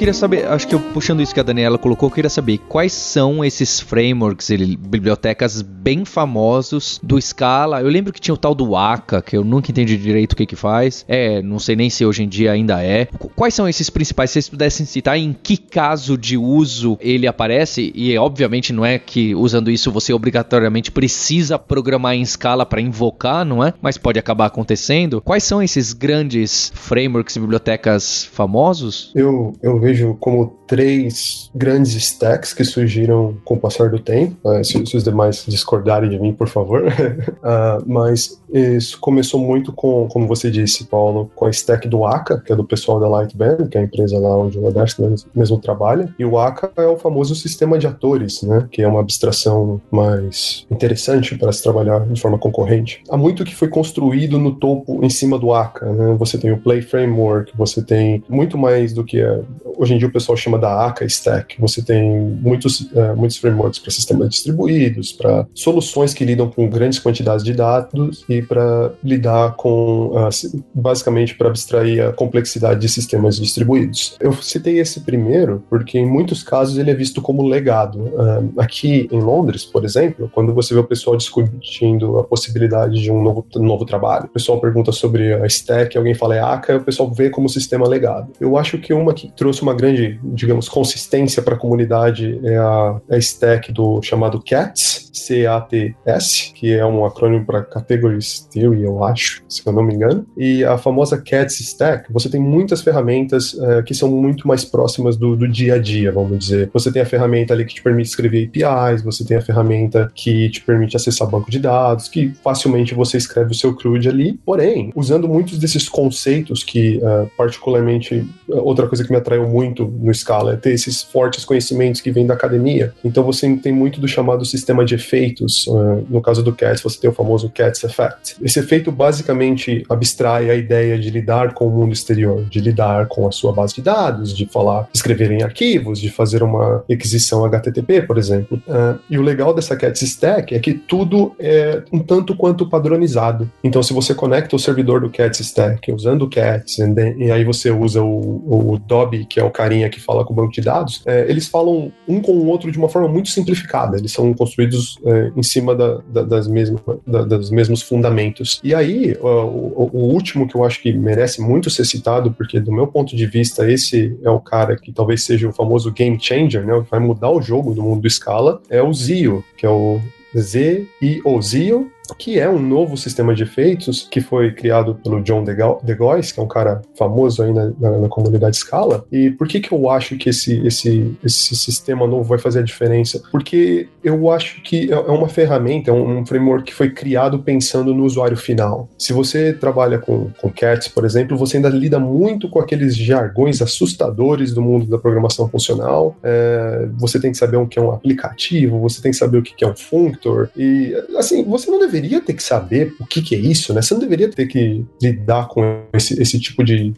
[0.05, 2.93] Queria saber, acho que eu, puxando isso que a Daniela colocou, eu queria saber quais
[2.93, 7.81] são esses frameworks, ele, bibliotecas bem famosos do Scala.
[7.81, 10.45] Eu lembro que tinha o tal do Aka, que eu nunca entendi direito o que
[10.45, 11.07] que faz.
[11.09, 13.07] É, não sei nem se hoje em dia ainda é.
[13.35, 14.29] Quais são esses principais?
[14.29, 18.99] Se vocês pudessem citar em que caso de uso ele aparece, e obviamente não é
[18.99, 23.73] que usando isso você obrigatoriamente precisa programar em Scala para invocar, não é?
[23.81, 25.23] Mas pode acabar acontecendo.
[25.23, 29.11] Quais são esses grandes frameworks e bibliotecas famosos?
[29.15, 34.37] Eu, eu vejo vejo como três grandes stacks que surgiram com o passar do tempo.
[34.45, 36.85] Uh, se, se, os demais discordarem de mim, por favor.
[36.87, 42.41] uh, mas isso começou muito com, como você disse, Paulo, com a stack do Aka,
[42.41, 45.59] que é do pessoal da Lightband, que é a empresa lá onde o Adesto mesmo
[45.59, 46.13] trabalha.
[46.19, 48.67] E o Aka é o famoso sistema de atores, né?
[48.71, 53.03] Que é uma abstração mais interessante para se trabalhar de forma concorrente.
[53.09, 56.15] Há muito que foi construído no topo, em cima do Aka, né?
[56.19, 59.43] Você tem o Play Framework, você tem muito mais do que é,
[59.85, 61.61] hoje em dia o pessoal chama da Aka Stack.
[61.61, 66.99] Você tem muitos, uh, muitos frameworks para sistemas distribuídos, para soluções que lidam com grandes
[66.99, 73.37] quantidades de dados e para lidar com, uh, basicamente, para abstrair a complexidade de sistemas
[73.37, 74.17] distribuídos.
[74.19, 77.99] Eu citei esse primeiro porque, em muitos casos, ele é visto como legado.
[77.99, 83.13] Uh, aqui em Londres, por exemplo, quando você vê o pessoal discutindo a possibilidade de
[83.13, 86.85] um novo, novo trabalho, o pessoal pergunta sobre a stack, alguém fala é Aka, o
[86.85, 88.33] pessoal vê como sistema legado.
[88.41, 93.01] Eu acho que uma que trouxe uma grande, digamos, consistência para a comunidade é a,
[93.11, 99.43] a stack do chamado CATS, C-A-T-S, que é um acrônimo para Categories Theory, eu acho,
[99.49, 100.27] se eu não me engano.
[100.37, 105.17] E a famosa CATS Stack, você tem muitas ferramentas é, que são muito mais próximas
[105.17, 106.71] do, do, dia a dia, vamos dizer.
[106.73, 110.51] Você tem a ferramenta ali que te permite escrever APIs, você tem a ferramenta que
[110.51, 114.39] te permite acessar banco de dados, que facilmente você escreve o seu CRUD ali.
[114.45, 120.13] Porém, usando muitos desses conceitos que, uh, particularmente, outra coisa que me atraiu muito no
[120.15, 122.93] Scala é ter esses fortes conhecimentos que vêm da academia.
[123.05, 125.67] Então você tem muito do chamado sistema de efeitos.
[125.67, 128.37] Uh, no caso do CATS, você tem o famoso CATS Effect.
[128.43, 133.27] Esse efeito basicamente abstrai a ideia de lidar com o mundo exterior, de lidar com
[133.27, 138.03] a sua base de dados, de falar, escrever em arquivos, de fazer uma requisição HTTP,
[138.03, 138.61] por exemplo.
[138.67, 143.51] Uh, e o legal dessa CATS Stack é que tudo é um tanto quanto padronizado.
[143.63, 146.79] Então, se você conecta o servidor do CATS Stack usando o CATS,
[147.19, 150.37] e aí você usa o, o Dobby, que é o carinha que fala com o
[150.37, 153.97] banco de dados, é, eles falam um com o outro de uma forma muito simplificada.
[153.97, 158.61] Eles são construídos é, em cima da, da, das, mesmas, da, dos mesmos fundamentos.
[158.63, 162.59] E aí, o, o, o, último que eu acho que merece muito ser citado, porque
[162.59, 166.19] do meu ponto de vista, esse é o cara que talvez seja o famoso game
[166.21, 169.65] changer, né, que vai mudar o jogo do mundo do Scala, é o Zio, que
[169.65, 170.01] é o
[170.37, 175.45] ZIO, ZIO, que é um novo sistema de efeitos que foi criado pelo John
[175.83, 179.05] DeGois, que é um cara famoso aí na, na, na, comunidade Scala.
[179.11, 182.63] E por que que eu acho que esse, esse, esse sistema novo vai fazer a
[182.63, 183.23] diferença?
[183.31, 187.95] Porque eu acho que é, é uma ferramenta, é um, framework que foi criado pensando
[187.95, 188.89] no usuário final.
[188.99, 193.61] Se você trabalha com, com CATS, por exemplo, você ainda lida muito com aqueles jargões
[193.63, 196.17] assustadores do mundo da programação funcional.
[196.23, 199.43] É, você tem que saber o que é um aplicativo, você tem que saber o
[199.43, 200.49] que é um functor.
[200.57, 203.81] E, assim, você não deve deveria ter que saber o que, que é isso, né?
[203.81, 206.93] Você não deveria ter que lidar com esse, esse tipo de,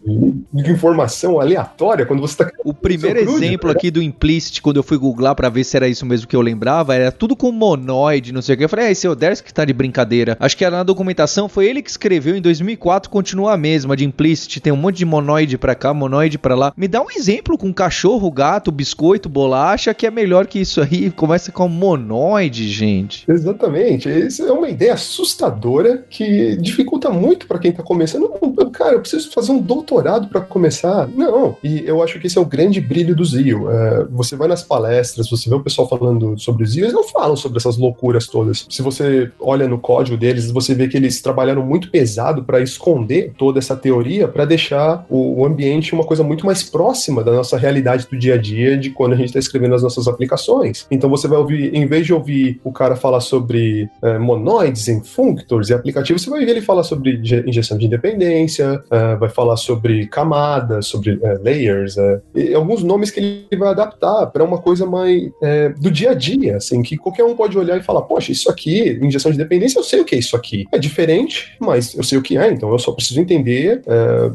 [0.53, 2.51] de informação aleatória quando você tá.
[2.65, 3.75] O primeiro exemplo né?
[3.77, 6.41] aqui do implicit, quando eu fui googlar para ver se era isso mesmo que eu
[6.41, 8.65] lembrava, era tudo com monoide, não sei o que.
[8.65, 10.37] Eu falei, é, esse Odersk que tá de brincadeira.
[10.41, 14.05] Acho que era na documentação, foi ele que escreveu em 2004, continua a mesma, de
[14.05, 16.73] implicit, tem um monte de monoide pra cá, monoide pra lá.
[16.77, 21.11] Me dá um exemplo com cachorro, gato, biscoito, bolacha, que é melhor que isso aí.
[21.11, 23.25] Começa com monoide, gente.
[23.29, 24.09] Exatamente.
[24.09, 28.31] Isso é uma ideia ideia assustadora que dificulta muito para quem está começando.
[28.72, 31.09] Cara, eu preciso fazer um doutorado para começar.
[31.09, 31.57] Não.
[31.62, 33.70] E eu acho que esse é o grande brilho do Zio.
[33.70, 37.05] É, você vai nas palestras, você vê o pessoal falando sobre o Zio, eles não
[37.05, 38.66] falam sobre essas loucuras todas.
[38.68, 43.33] Se você olha no código deles, você vê que eles trabalharam muito pesado para esconder
[43.37, 47.57] toda essa teoria, para deixar o, o ambiente uma coisa muito mais próxima da nossa
[47.57, 50.87] realidade do dia a dia, de quando a gente está escrevendo as nossas aplicações.
[50.90, 55.03] Então você vai ouvir, em vez de ouvir o cara falar sobre é, monóides, em
[55.03, 59.57] functors e aplicativos, você vai ver ele falar sobre injeção de independência, uh, vai falar
[59.57, 62.21] sobre camadas, sobre uh, layers, uh,
[62.55, 65.31] alguns nomes que ele vai adaptar para uma coisa mais
[65.79, 68.99] do dia a dia, assim, que qualquer um pode olhar e falar, poxa, isso aqui,
[69.03, 70.65] injeção de dependência, eu sei o que é isso aqui.
[70.73, 73.83] É diferente, mas eu sei o que é, então eu só preciso entender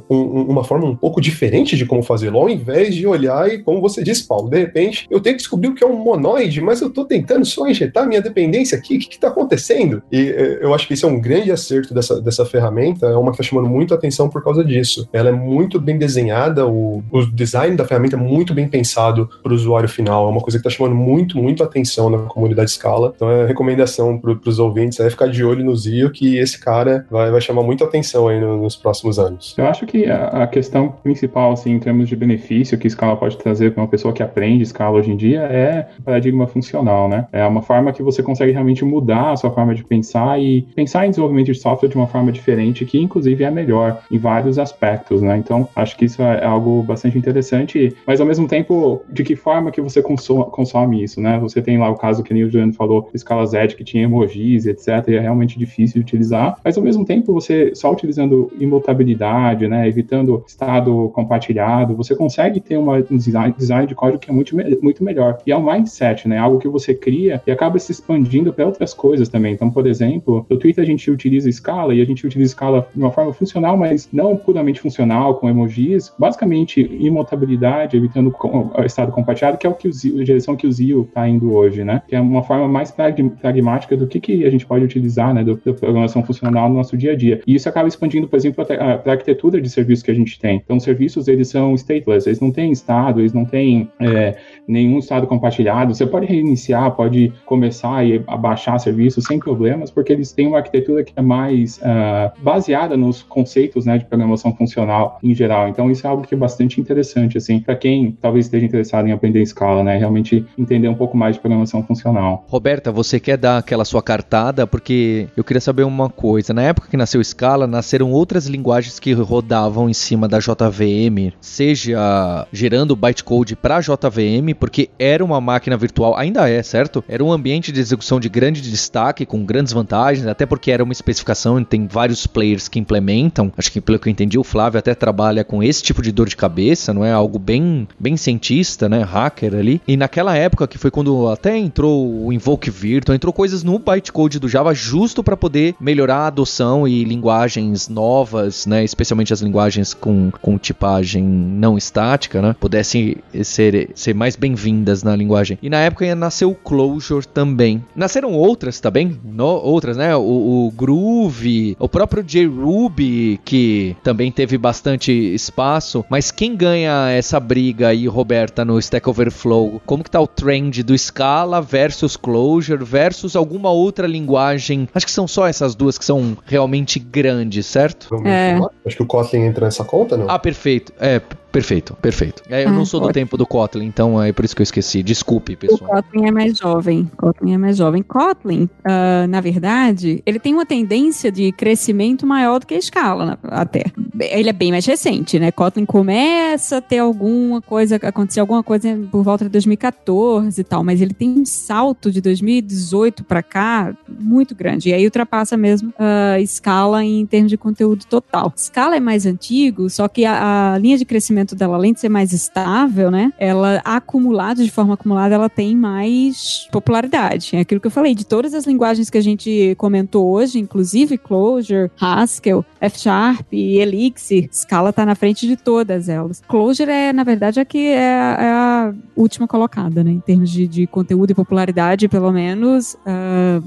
[0.09, 3.81] um, uma forma um pouco diferente de como fazê-lo, ao invés de olhar e, como
[3.81, 6.81] você disse, Paulo, de repente eu tenho que descobrir o que é um monoide, mas
[6.81, 10.01] eu estou tentando só injetar minha dependência aqui, o que está acontecendo?
[10.11, 10.30] E
[10.61, 13.43] eu acho que esse é um grande acerto dessa, dessa ferramenta, é uma que está
[13.43, 15.07] chamando muito atenção por causa disso.
[15.11, 19.51] Ela é muito bem desenhada, o, o design da ferramenta é muito bem pensado para
[19.51, 23.13] o usuário final, é uma coisa que está chamando muito, muito atenção na comunidade Scala.
[23.15, 27.05] Então, é recomendação para os ouvintes é ficar de olho no Zio, que esse cara
[27.09, 29.55] vai, vai chamar muita atenção aí no, nos próximos anos.
[29.57, 33.37] Eu acho que a, a, questão principal, assim, em termos de benefício que Scala pode
[33.37, 37.27] trazer para uma pessoa que aprende Scala hoje em dia é paradigma funcional, né?
[37.31, 40.61] É uma forma que você consegue realmente mudar a sua forma de pensar pensar e
[40.75, 44.59] pensar em desenvolvimento de software de uma forma diferente, que inclusive é melhor em vários
[44.59, 45.37] aspectos, né?
[45.37, 49.71] Então, acho que isso é algo bastante interessante, mas ao mesmo tempo, de que forma
[49.71, 51.39] que você consome, consome isso, né?
[51.39, 54.65] Você tem lá o caso que nem o Juliano falou, escala Z, que tinha emojis,
[54.65, 59.67] etc, e é realmente difícil de utilizar, mas ao mesmo tempo, você só utilizando imutabilidade,
[59.67, 64.33] né, evitando estado compartilhado, você consegue ter uma, um design, design de código que é
[64.33, 65.37] muito, muito melhor.
[65.45, 66.37] E é um mindset, né?
[66.37, 69.53] Algo que você cria e acaba se expandindo para outras coisas também.
[69.53, 72.87] Então, por exemplo, exemplo, no Twitter a gente utiliza Scala e a gente utiliza Scala
[72.93, 79.11] de uma forma funcional, mas não puramente funcional, com emojis, basicamente imutabilidade, evitando o estado
[79.11, 82.01] compartilhado, que é o que o a direção que o Zio está indo hoje, né?
[82.07, 85.55] Que é uma forma mais pragmática do que, que a gente pode utilizar, né, da
[85.55, 87.41] programação funcional no nosso dia a dia.
[87.45, 90.61] E isso acaba expandindo, por exemplo, para a arquitetura de serviços que a gente tem.
[90.63, 94.99] Então, os serviços, eles são stateless, eles não têm estado, eles não têm é, nenhum
[94.99, 95.93] estado compartilhado.
[95.93, 101.03] Você pode reiniciar, pode começar e abaixar serviços sem problemas, porque eles têm uma arquitetura
[101.03, 105.69] que é mais uh, baseada nos conceitos né, de programação funcional em geral.
[105.69, 109.11] Então, isso é algo que é bastante interessante, assim, para quem talvez esteja interessado em
[109.11, 109.97] aprender escala, né?
[109.97, 112.43] Realmente entender um pouco mais de programação funcional.
[112.47, 114.65] Roberta, você quer dar aquela sua cartada?
[114.65, 116.51] Porque eu queria saber uma coisa.
[116.51, 122.47] Na época que nasceu Scala, nasceram outras linguagens que rodavam em cima da JVM, seja
[122.51, 127.03] gerando bytecode para JVM, porque era uma máquina virtual, ainda é, certo?
[127.07, 130.83] Era um ambiente de execução de grande destaque, com grandes vantagens vantagens, até porque era
[130.83, 133.51] uma especificação tem vários players que implementam.
[133.57, 136.27] Acho que pelo que eu entendi, o Flávio até trabalha com esse tipo de dor
[136.27, 139.81] de cabeça, não é algo bem, bem cientista, né, hacker ali.
[139.87, 144.39] E naquela época que foi quando até entrou o Invoke Virtual, entrou coisas no bytecode
[144.39, 149.93] do Java justo para poder melhorar a adoção e linguagens novas, né, especialmente as linguagens
[149.93, 155.57] com, com tipagem não estática, né, pudessem ser, ser mais bem-vindas na linguagem.
[155.61, 157.83] E na época nasceu o Clojure também.
[157.95, 160.15] Nasceram outras também, no, outras, né?
[160.15, 160.21] O,
[160.67, 166.05] o Groove, o próprio JRuby, que também teve bastante espaço.
[166.09, 169.81] Mas quem ganha essa briga aí, Roberta, no Stack Overflow?
[169.85, 174.87] Como que tá o trend do Scala versus Clojure versus alguma outra linguagem?
[174.93, 178.09] Acho que são só essas duas que são realmente grandes, certo?
[178.25, 178.59] É.
[178.85, 180.29] Acho que o Kotlin entra nessa conta, não?
[180.29, 180.93] Ah, perfeito.
[180.99, 182.41] É, Perfeito, perfeito.
[182.49, 183.13] É, eu Ah, não sou do ótimo.
[183.13, 185.03] tempo do Kotlin, então é por isso que eu esqueci.
[185.03, 185.89] Desculpe, O pessoal.
[185.91, 187.11] Kotlin é mais jovem.
[187.17, 188.01] Kotlin é mais jovem.
[188.01, 193.25] Kotlin, ah, na verdade, ele tem uma tendência de crescimento maior do que a Scala,
[193.25, 193.83] na- até.
[194.19, 195.51] Ele é bem mais recente, né?
[195.51, 200.83] Kotlin começa a ter alguma coisa, acontecer alguma coisa por volta de 2014 e tal,
[200.83, 204.89] mas ele tem um salto de 2018 para cá muito grande.
[204.89, 208.53] E aí ultrapassa mesmo a Scala em termos de conteúdo total.
[208.55, 212.09] Scala é mais antigo, só que a, a linha de crescimento dela, além de ser
[212.09, 213.31] mais estável, né?
[213.37, 217.55] Ela acumulada, de forma acumulada, ela tem mais popularidade.
[217.55, 221.17] É aquilo que eu falei, de todas as linguagens que a gente comentou hoje, inclusive
[221.17, 226.41] Clojure, Haskell, F Sharp e Elixir, Scala tá na frente de todas elas.
[226.47, 228.70] Clojure é, na verdade, a que é, é a
[229.15, 230.11] última colocada, né?
[230.11, 232.95] Em termos de, de conteúdo e popularidade, pelo menos.
[233.05, 233.61] Uh,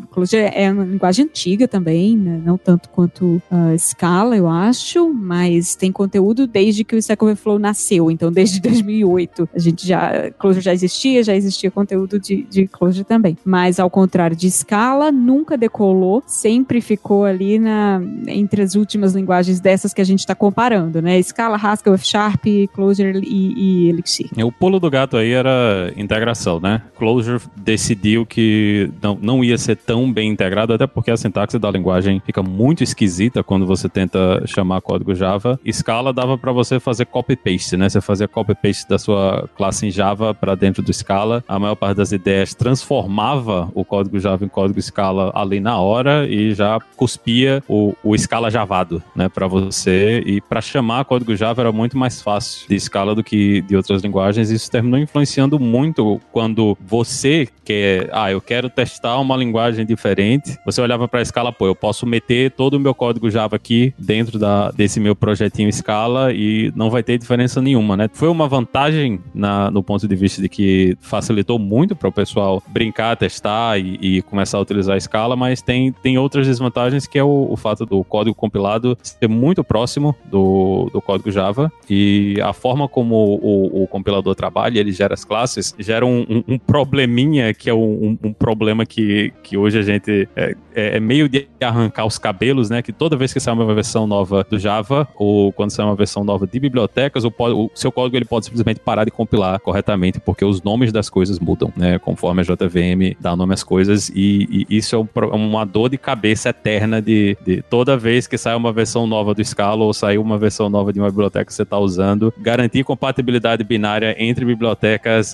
[0.52, 2.40] é uma linguagem antiga também, né?
[2.44, 7.58] não tanto quanto uh, Scala, eu acho, mas tem conteúdo desde que o Stack Overflow
[7.58, 9.48] nasceu, então desde 2008.
[9.54, 13.36] A gente já, Clojure já existia, já existia conteúdo de, de Clojure também.
[13.44, 19.60] Mas ao contrário de Scala, nunca decolou, sempre ficou ali na, entre as últimas linguagens
[19.60, 21.20] dessas que a gente está comparando, né?
[21.22, 24.30] Scala, Haskell, F Sharp, Clojure e, e Elixir.
[24.44, 26.82] O pulo do gato aí era integração, né?
[26.96, 31.70] Clojure decidiu que não, não ia ser tão bem integrado, até porque a sintaxe da
[31.70, 35.59] linguagem fica muito esquisita quando você tenta chamar código Java.
[35.70, 37.88] Scala dava para você fazer copy-paste, né?
[37.88, 41.44] Você fazia copy-paste da sua classe em Java para dentro do Scala.
[41.48, 46.26] A maior parte das ideias transformava o código Java em código Scala ali na hora
[46.26, 50.22] e já cuspia o, o Scala javado, né, para você.
[50.26, 54.02] E para chamar código Java era muito mais fácil de Scala do que de outras
[54.02, 54.50] linguagens.
[54.50, 60.57] Isso terminou influenciando muito quando você quer, ah, eu quero testar uma linguagem diferente.
[60.64, 64.38] Você olhava para Scala, pô, eu posso meter todo o meu código Java aqui dentro
[64.38, 68.09] da, desse meu projetinho Scala e não vai ter diferença nenhuma, né?
[68.12, 72.62] Foi uma vantagem na, no ponto de vista de que facilitou muito para o pessoal
[72.68, 77.18] brincar, testar e, e começar a utilizar a Scala, mas tem, tem outras desvantagens que
[77.18, 82.38] é o, o fato do código compilado ser muito próximo do, do código Java e
[82.42, 86.59] a forma como o, o compilador trabalha, ele gera as classes, gera um, um- um
[86.59, 91.28] probleminha que é um, um problema que, que hoje a gente é, é- é meio
[91.28, 92.82] de arrancar os cabelos, né?
[92.82, 96.22] Que toda vez que sai uma versão nova do Java ou quando sai uma versão
[96.24, 100.45] nova de bibliotecas, o, o seu código ele pode simplesmente parar de compilar corretamente porque
[100.45, 101.99] os nomes das coisas mudam, né?
[101.99, 105.97] Conforme a JVM dá nome às coisas e, e isso é pro- uma dor de
[105.97, 110.20] cabeça eterna de, de toda vez que sai uma versão nova do Scala ou saiu
[110.20, 114.73] uma versão nova de uma biblioteca que você está usando, garantir compatibilidade binária entre bibliotecas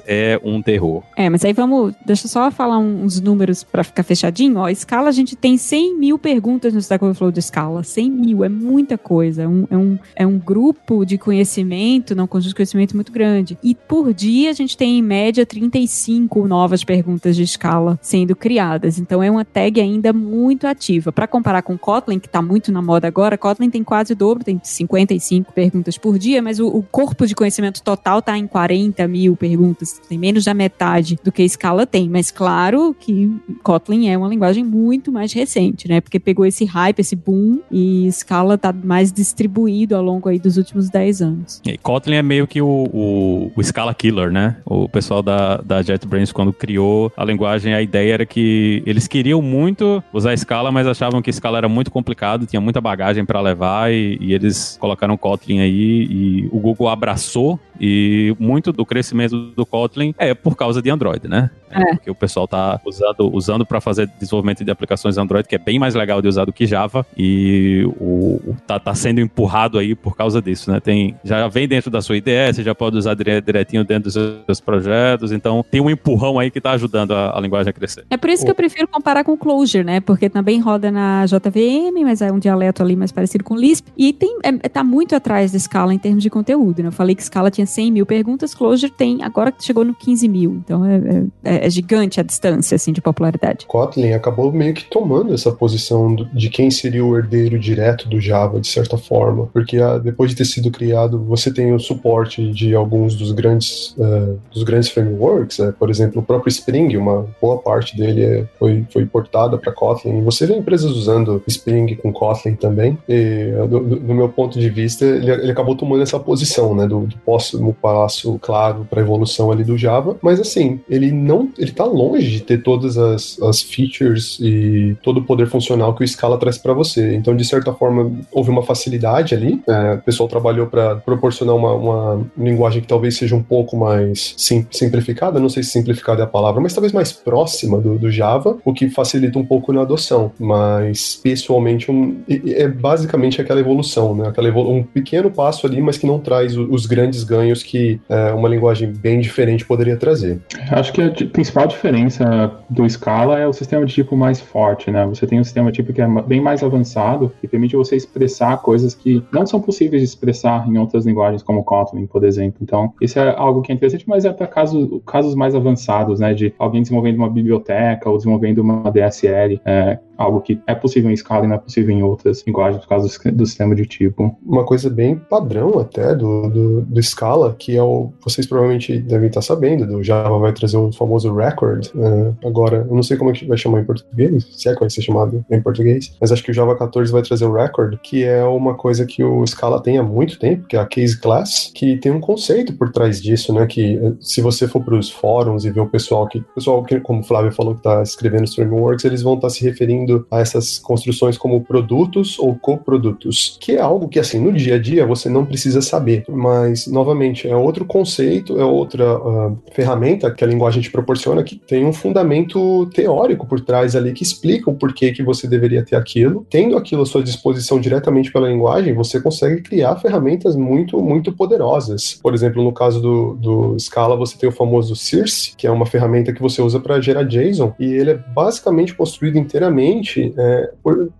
[0.06, 1.02] é um terror.
[1.16, 4.58] É, mas aí vamos, deixa eu só falar uns números pra ficar fechadinho.
[4.58, 7.82] Ó, Scala, a gente tem 100 mil perguntas no Stack Overflow de Scala.
[7.82, 9.42] 100 mil, é muita coisa.
[9.42, 13.58] É um, é um, é um grupo de conhecimento, não, conjunto de conhecimento muito grande.
[13.62, 18.98] E por dia a gente tem, em média, 35 novas perguntas de Scala sendo criadas.
[18.98, 21.12] Então é uma tag ainda muito ativa.
[21.12, 24.44] Para comparar com Kotlin, que tá muito na moda agora, Kotlin tem quase o dobro,
[24.44, 29.06] tem 55 perguntas por dia, mas o, o corpo de conhecimento total tá em 40
[29.08, 30.00] mil perguntas.
[30.08, 32.08] Tem menos da metade do que Scala tem.
[32.08, 33.30] Mas claro que
[33.62, 36.00] Kotlin é uma linguagem muito mais recente, né?
[36.00, 40.56] Porque pegou esse hype, esse boom, e Scala tá mais distribuído ao longo aí dos
[40.56, 41.62] últimos 10 anos.
[41.66, 44.56] E Kotlin é meio que o, o, o Scala Killer, né?
[44.64, 49.40] O pessoal da, da JetBrains, quando criou a linguagem, a ideia era que eles queriam
[49.42, 53.92] muito usar Scala, mas achavam que Scala era muito complicado, tinha muita bagagem para levar,
[53.92, 59.66] e, e eles colocaram Kotlin aí, e o Google abraçou, e muito do crescimento do
[59.66, 61.50] Kotlin é por causa de Android, né?
[61.70, 61.94] É.
[61.96, 65.78] Porque o pessoal tá usando, usando para fazer desenvolvimento de aplicações Android, que é bem
[65.78, 69.94] mais legal de usar do que Java, e o, o- tá, tá sendo empurrado aí
[69.94, 70.80] por causa disso, né?
[70.80, 74.14] Tem, já vem dentro da sua IDE, você já pode usar dire- direitinho dentro dos
[74.46, 78.04] seus projetos, então tem um empurrão aí que tá ajudando a, a linguagem a crescer.
[78.10, 80.00] É por isso que eu prefiro comparar com Clojure, né?
[80.00, 83.86] Porque também roda na JVM, mas é um dialeto ali mais parecido com Lisp.
[83.96, 86.88] E tem, é, tá muito atrás da Scala em termos de conteúdo, né?
[86.88, 90.60] Eu falei que Scala tinha 100 mil perguntas, Clojure tem, agora chegou no 15 mil.
[90.64, 93.66] Então é, é- é gigante a distância, assim, de popularidade.
[93.66, 98.60] Kotlin acabou meio que tomando essa posição de quem seria o herdeiro direto do Java,
[98.60, 102.74] de certa forma, porque ah, depois de ter sido criado, você tem o suporte de
[102.74, 107.58] alguns dos grandes, eh, dos grandes frameworks, eh, por exemplo, o próprio Spring, uma boa
[107.58, 112.54] parte dele é- foi, foi portada para Kotlin, você vê empresas usando Spring com Kotlin
[112.54, 116.18] também, e ah, do, do- do meu ponto de vista, ele, ele acabou tomando essa
[116.18, 120.80] posição, né, do, do próximo passo claro para a evolução ali do Java, mas assim,
[120.88, 125.46] ele não ele tá longe de ter todas as, as features e todo o poder
[125.46, 127.14] funcional que o Scala traz para você.
[127.14, 129.60] Então, de certa forma, houve uma facilidade ali.
[129.66, 134.34] É, o pessoal trabalhou para proporcionar uma, uma, linguagem que talvez seja um pouco mais
[134.36, 138.10] sim, simplificada, não sei se simplificada é a palavra, mas talvez mais próxima do, do
[138.10, 140.32] Java, o que facilita um pouco na adoção.
[140.38, 144.28] Mas, pessoalmente, um, é basicamente aquela evolução, né?
[144.28, 148.32] Aquela evolu um pequeno passo ali, mas que não traz os grandes ganhos que é,
[148.32, 150.40] uma linguagem bem diferente poderia trazer.
[150.70, 155.06] Acho que a principal diferença do Scala é o sistema de tipo mais forte, né?
[155.06, 158.94] Você tem um sistema tipo que é bem mais avançado e permite você expressar coisas
[158.94, 162.58] que não são possíveis de expressar em outras linguagens, como Kotlin, por exemplo.
[162.60, 166.34] Então, isso é algo que é interessante, mas é para casos, casos mais avançados, né?
[166.34, 169.62] De alguém desenvolvendo uma biblioteca ou desenvolvendo uma DSL.
[169.64, 172.88] É, algo que é possível em Scala e não é possível em outras linguagens por
[172.88, 174.36] causa do, do sistema de tipo.
[174.44, 178.12] Uma coisa bem padrão até do, do, do, Scala, que é o.
[178.22, 181.86] Vocês provavelmente devem estar sabendo, do Java vai trazer o famoso record.
[181.94, 184.80] Uh, agora, eu não sei como é que vai chamar em português, se é que
[184.80, 187.98] vai ser chamado em português, mas acho que o Java 14 vai trazer o record,
[188.02, 191.18] que é uma coisa que o Scala tem há muito tempo, que é a case
[191.18, 193.66] class, que tem um conceito por trás disso, né?
[193.66, 196.38] Que eh, se você for para os fóruns e ver o pessoal que.
[196.38, 199.48] O pessoal que, como o Flávio falou, que está escrevendo os frameworks, eles vão estar
[199.48, 204.40] tá se referindo a essas construções como produtos ou coprodutos, que é algo que, assim,
[204.40, 209.18] no dia a dia você não precisa saber, mas, novamente, é outro conceito, é outra
[209.18, 214.12] uh, ferramenta que a linguagem te proporciona que tem um fundamento teórico por trás ali
[214.12, 216.46] que explica o porquê que você deveria ter aquilo.
[216.50, 222.18] Tendo aquilo à sua disposição diretamente pela linguagem, você consegue criar ferramentas muito, muito poderosas.
[222.22, 225.86] Por exemplo, no caso do, do Scala, você tem o famoso Circe, que é uma
[225.86, 229.99] ferramenta que você usa para gerar JSON, e ele é basicamente construído inteiramente
[230.36, 230.70] é,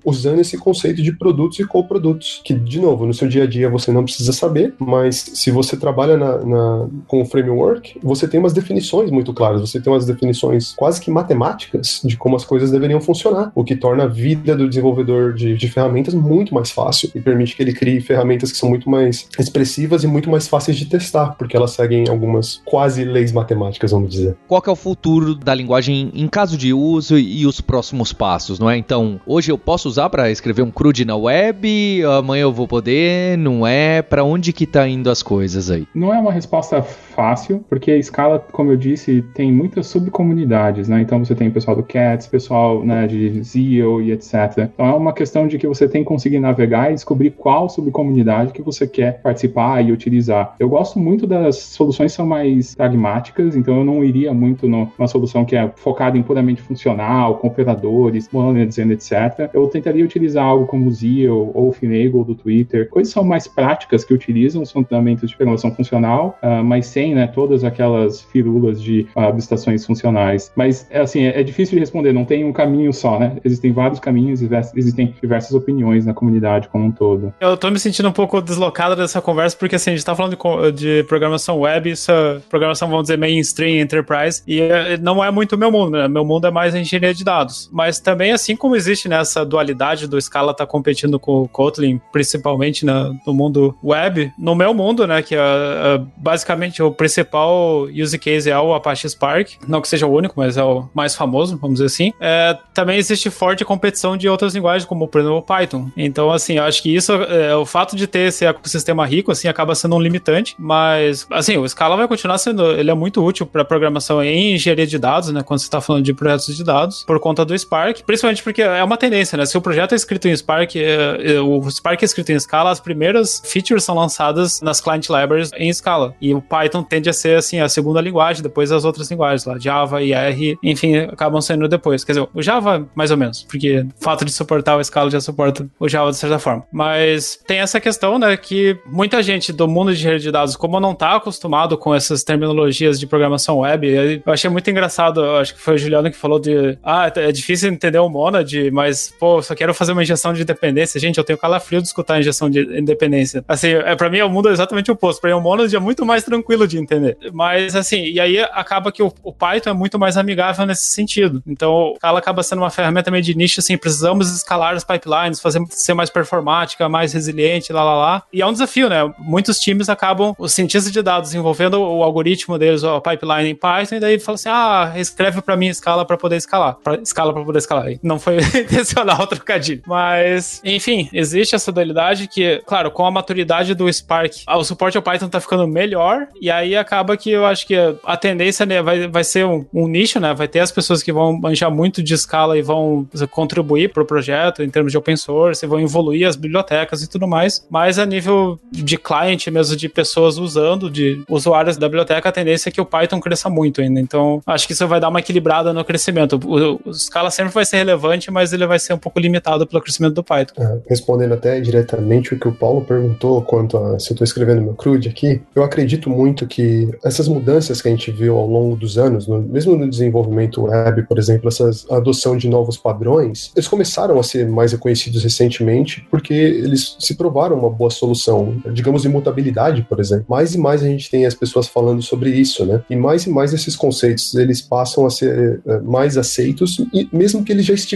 [0.05, 3.69] usando esse conceito de produtos e coprodutos, que, de novo, no seu dia a dia
[3.69, 8.41] você não precisa saber, mas se você trabalha na, na, com o framework, você tem
[8.41, 12.71] umas definições muito claras, você tem umas definições quase que matemáticas de como as coisas
[12.71, 17.11] deveriam funcionar, o que torna a vida do desenvolvedor de, de ferramentas muito mais fácil
[17.15, 20.77] e permite que ele crie ferramentas que são muito mais expressivas e muito mais fáceis
[20.77, 24.37] de testar, porque elas seguem algumas quase leis matemáticas, vamos dizer.
[24.47, 28.70] Qual é o futuro da linguagem em caso de uso e os próximos passos, não
[28.70, 28.70] é?
[28.71, 28.77] É?
[28.77, 33.37] Então, hoje eu posso usar para escrever um CRUD na web, amanhã eu vou poder,
[33.39, 34.03] não é?
[34.03, 35.87] Para onde que tá indo as coisas aí?
[35.95, 41.01] Não é uma resposta fácil, porque a Scala, como eu disse, tem muitas subcomunidades, né?
[41.01, 44.69] Então você tem o pessoal do Cats, pessoal né, de Zio e etc.
[44.75, 48.53] Então é uma questão de que você tem que conseguir navegar e descobrir qual subcomunidade
[48.53, 50.55] que você quer participar e utilizar.
[50.59, 55.07] Eu gosto muito das soluções que são mais pragmáticas, então eu não iria muito numa
[55.07, 59.51] solução que é focada em puramente funcional, com operadores, dizendo etc.
[59.53, 63.47] Eu tentaria utilizar algo como o Zio ou o Finagle do Twitter, coisas são mais
[63.47, 68.83] práticas que utilizam os fundamentos de programação funcional, uh, mas sem né, todas aquelas firulas
[68.83, 70.53] de uh, abstrações funcionais.
[70.55, 73.37] Mas, é, assim, é, é, difícil de responder, não tem um caminho só, né?
[73.45, 74.41] Existem vários caminhos,
[74.75, 77.33] existem diversas opiniões na comunidade como um todo.
[77.41, 80.37] Eu tô me sentindo um pouco deslocado dessa conversa, porque, assim, a gente tá falando
[80.73, 85.57] de, programação web, isso é programação, vamos dizer, mainstream, enterprise, e é, não é muito
[85.57, 86.09] meu mundo, né?
[86.09, 87.69] Meu mundo é mais engenharia de dados.
[87.73, 93.13] Mas também, como existe nessa dualidade do Scala tá competindo com o Kotlin, principalmente na,
[93.27, 98.51] no mundo web, no meu mundo, né, que é, é, basicamente o principal use case
[98.51, 101.75] é o Apache Spark, não que seja o único, mas é o mais famoso, vamos
[101.81, 102.13] dizer assim.
[102.21, 105.91] É, também existe forte competição de outras linguagens, como por exemplo o Python.
[105.97, 109.49] Então, assim, eu acho que isso, é, o fato de ter esse ecossistema rico, assim,
[109.49, 113.47] acaba sendo um limitante, mas, assim, o Scala vai continuar sendo, ele é muito útil
[113.47, 117.05] para programação em engenharia de dados, né, quando você está falando de projetos de dados,
[117.05, 119.45] por conta do Spark, principalmente porque é uma tendência, né?
[119.47, 122.71] Se o projeto é escrito em Spark, é, é, o Spark é escrito em Scala,
[122.71, 126.15] as primeiras features são lançadas nas client libraries em Scala.
[126.21, 129.59] E o Python tende a ser, assim, a segunda linguagem, depois as outras linguagens lá,
[129.59, 132.05] Java e R, enfim, acabam saindo depois.
[132.05, 135.21] Quer dizer, o Java, mais ou menos, porque o fato de suportar o Scala já
[135.21, 136.65] suporta o Java de certa forma.
[136.73, 140.79] Mas tem essa questão, né, que muita gente do mundo de rede de dados, como
[140.79, 145.61] não tá acostumado com essas terminologias de programação web, eu achei muito engraçado, acho que
[145.61, 149.55] foi o Juliano que falou de, ah, é difícil entender o Monad, mas, pô, só
[149.55, 151.01] quero fazer uma injeção de independência.
[151.01, 153.43] Gente, eu tenho calafrio de escutar a injeção de independência.
[153.49, 155.21] Assim, é, pra mim, o mundo é exatamente o oposto.
[155.21, 157.17] Pra mim, o Monad é muito mais tranquilo de entender.
[157.33, 161.43] Mas, assim, e aí acaba que o, o Python é muito mais amigável nesse sentido.
[161.47, 165.41] Então, o Scala acaba sendo uma ferramenta meio de nicho, assim, precisamos escalar as pipelines,
[165.41, 168.23] fazer ser mais performática, mais resiliente, lá, lá, lá.
[168.33, 169.13] E é um desafio, né?
[169.19, 173.97] Muitos times acabam, os cientistas de dados, envolvendo o algoritmo deles, a pipeline em Python,
[173.97, 176.77] e daí fala assim, ah, escreve pra mim escala pra poder escalar.
[176.83, 177.91] Pra, escala pra poder escalar.
[177.91, 179.83] E não foi intencional o trocadilho.
[179.87, 185.03] Mas, enfim, existe essa dualidade que, claro, com a maturidade do Spark, o suporte ao
[185.03, 189.09] Python tá ficando melhor, e aí acaba que eu acho que a tendência né, vai,
[189.09, 190.35] vai ser um, um nicho, né?
[190.35, 194.63] Vai ter as pessoas que vão manjar muito de escala e vão contribuir pro projeto
[194.63, 198.59] em termos de open source, vão evoluir as bibliotecas e tudo mais, mas a nível
[198.71, 202.85] de client mesmo, de pessoas usando, de usuários da biblioteca, a tendência é que o
[202.85, 204.01] Python cresça muito ainda.
[204.01, 206.41] Então, acho que isso vai dar uma equilibrada no crescimento.
[206.45, 208.00] O, o Scala sempre vai ser relevante,
[208.31, 210.63] mas ele vai ser um pouco limitado pelo crescimento do Python.
[210.63, 214.63] É, respondendo até diretamente o que o Paulo perguntou quanto a se eu estou escrevendo
[214.63, 218.77] meu CRUD aqui, eu acredito muito que essas mudanças que a gente viu ao longo
[218.77, 223.69] dos anos, no, mesmo no desenvolvimento web, por exemplo, essa adoção de novos padrões, eles
[223.69, 229.09] começaram a ser mais reconhecidos recentemente porque eles se provaram uma boa solução, digamos, de
[229.09, 230.27] mutabilidade, por exemplo.
[230.29, 232.83] Mais e mais a gente tem as pessoas falando sobre isso, né?
[232.89, 237.45] E mais e mais esses conceitos, eles passam a ser é, mais aceitos, e mesmo
[237.45, 237.90] que eles já estivessem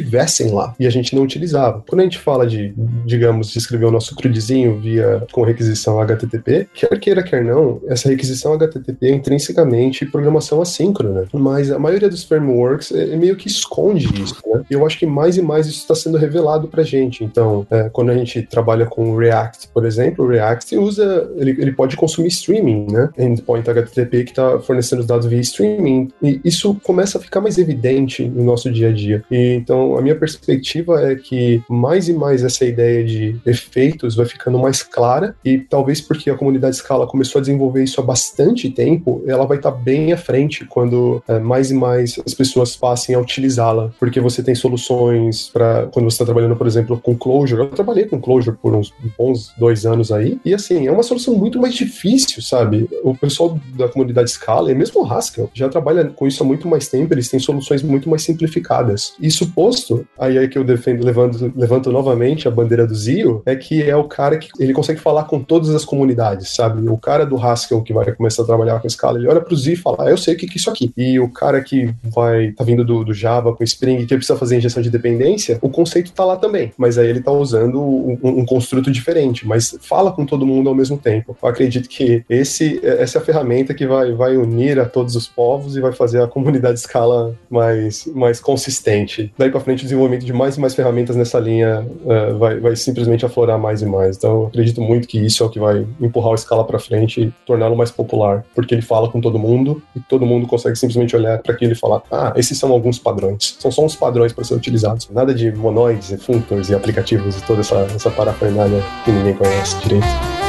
[0.50, 1.82] lá e a gente não utilizava.
[1.88, 2.74] Quando a gente fala de,
[3.04, 8.08] digamos, de escrever o nosso crudezinho via com requisição HTTP, quer queira, quer não, essa
[8.08, 13.48] requisição HTTP é intrinsecamente programação assíncrona, mas a maioria dos frameworks é, é meio que
[13.48, 14.62] esconde isso, né?
[14.70, 17.24] E eu acho que mais e mais isso está sendo revelado pra gente.
[17.24, 21.72] Então, é, quando a gente trabalha com React, por exemplo, o React usa, ele, ele
[21.72, 23.10] pode consumir streaming, né?
[23.18, 27.58] Endpoint HTTP que está fornecendo os dados via streaming, e isso começa a ficar mais
[27.58, 29.24] evidente no nosso dia a dia.
[29.30, 34.26] E então, a minha perspectiva é que mais e mais essa ideia de efeitos vai
[34.26, 38.70] ficando mais clara, e talvez porque a comunidade Scala começou a desenvolver isso há bastante
[38.70, 42.76] tempo, ela vai estar tá bem à frente quando é, mais e mais as pessoas
[42.76, 47.16] passem a utilizá-la, porque você tem soluções para quando você está trabalhando, por exemplo, com
[47.16, 47.62] Clojure.
[47.62, 51.34] Eu trabalhei com Clojure por uns bons dois anos aí, e assim, é uma solução
[51.34, 52.88] muito mais difícil, sabe?
[53.02, 56.68] O pessoal da comunidade Scala, e mesmo o Haskell, já trabalha com isso há muito
[56.68, 59.14] mais tempo, eles têm soluções muito mais simplificadas.
[59.20, 63.56] Isso posto, aí é que eu defendo, levanto, levanto novamente a bandeira do Zio, é
[63.56, 66.86] que é o cara que ele consegue falar com todas as comunidades, sabe?
[66.86, 69.72] O cara do Haskell que vai começar a trabalhar com Scala, ele olha pro Zio
[69.72, 70.92] e fala, ah, eu sei o que, que é isso aqui.
[70.94, 74.58] E o cara que vai, tá vindo do, do Java com Spring, que precisa fazer
[74.58, 78.44] injeção de dependência, o conceito tá lá também, mas aí ele tá usando um, um
[78.44, 81.34] construto diferente, mas fala com todo mundo ao mesmo tempo.
[81.42, 85.26] Eu acredito que esse, essa é a ferramenta que vai, vai unir a todos os
[85.26, 89.32] povos e vai fazer a comunidade Scala mais, mais consistente.
[89.38, 92.74] Daí para frente, o desenvolvimento de mais e mais ferramentas nessa linha uh, vai, vai
[92.74, 94.16] simplesmente aflorar mais e mais.
[94.16, 97.32] Então, acredito muito que isso é o que vai empurrar o Scala para frente e
[97.46, 101.38] torná-lo mais popular, porque ele fala com todo mundo e todo mundo consegue simplesmente olhar
[101.38, 103.56] para aquilo e falar: ah, esses são alguns padrões.
[103.60, 105.08] São só uns padrões para ser utilizados.
[105.10, 109.78] Nada de monoides e functors e aplicativos e toda essa, essa parafernália que ninguém conhece
[109.80, 110.43] direito.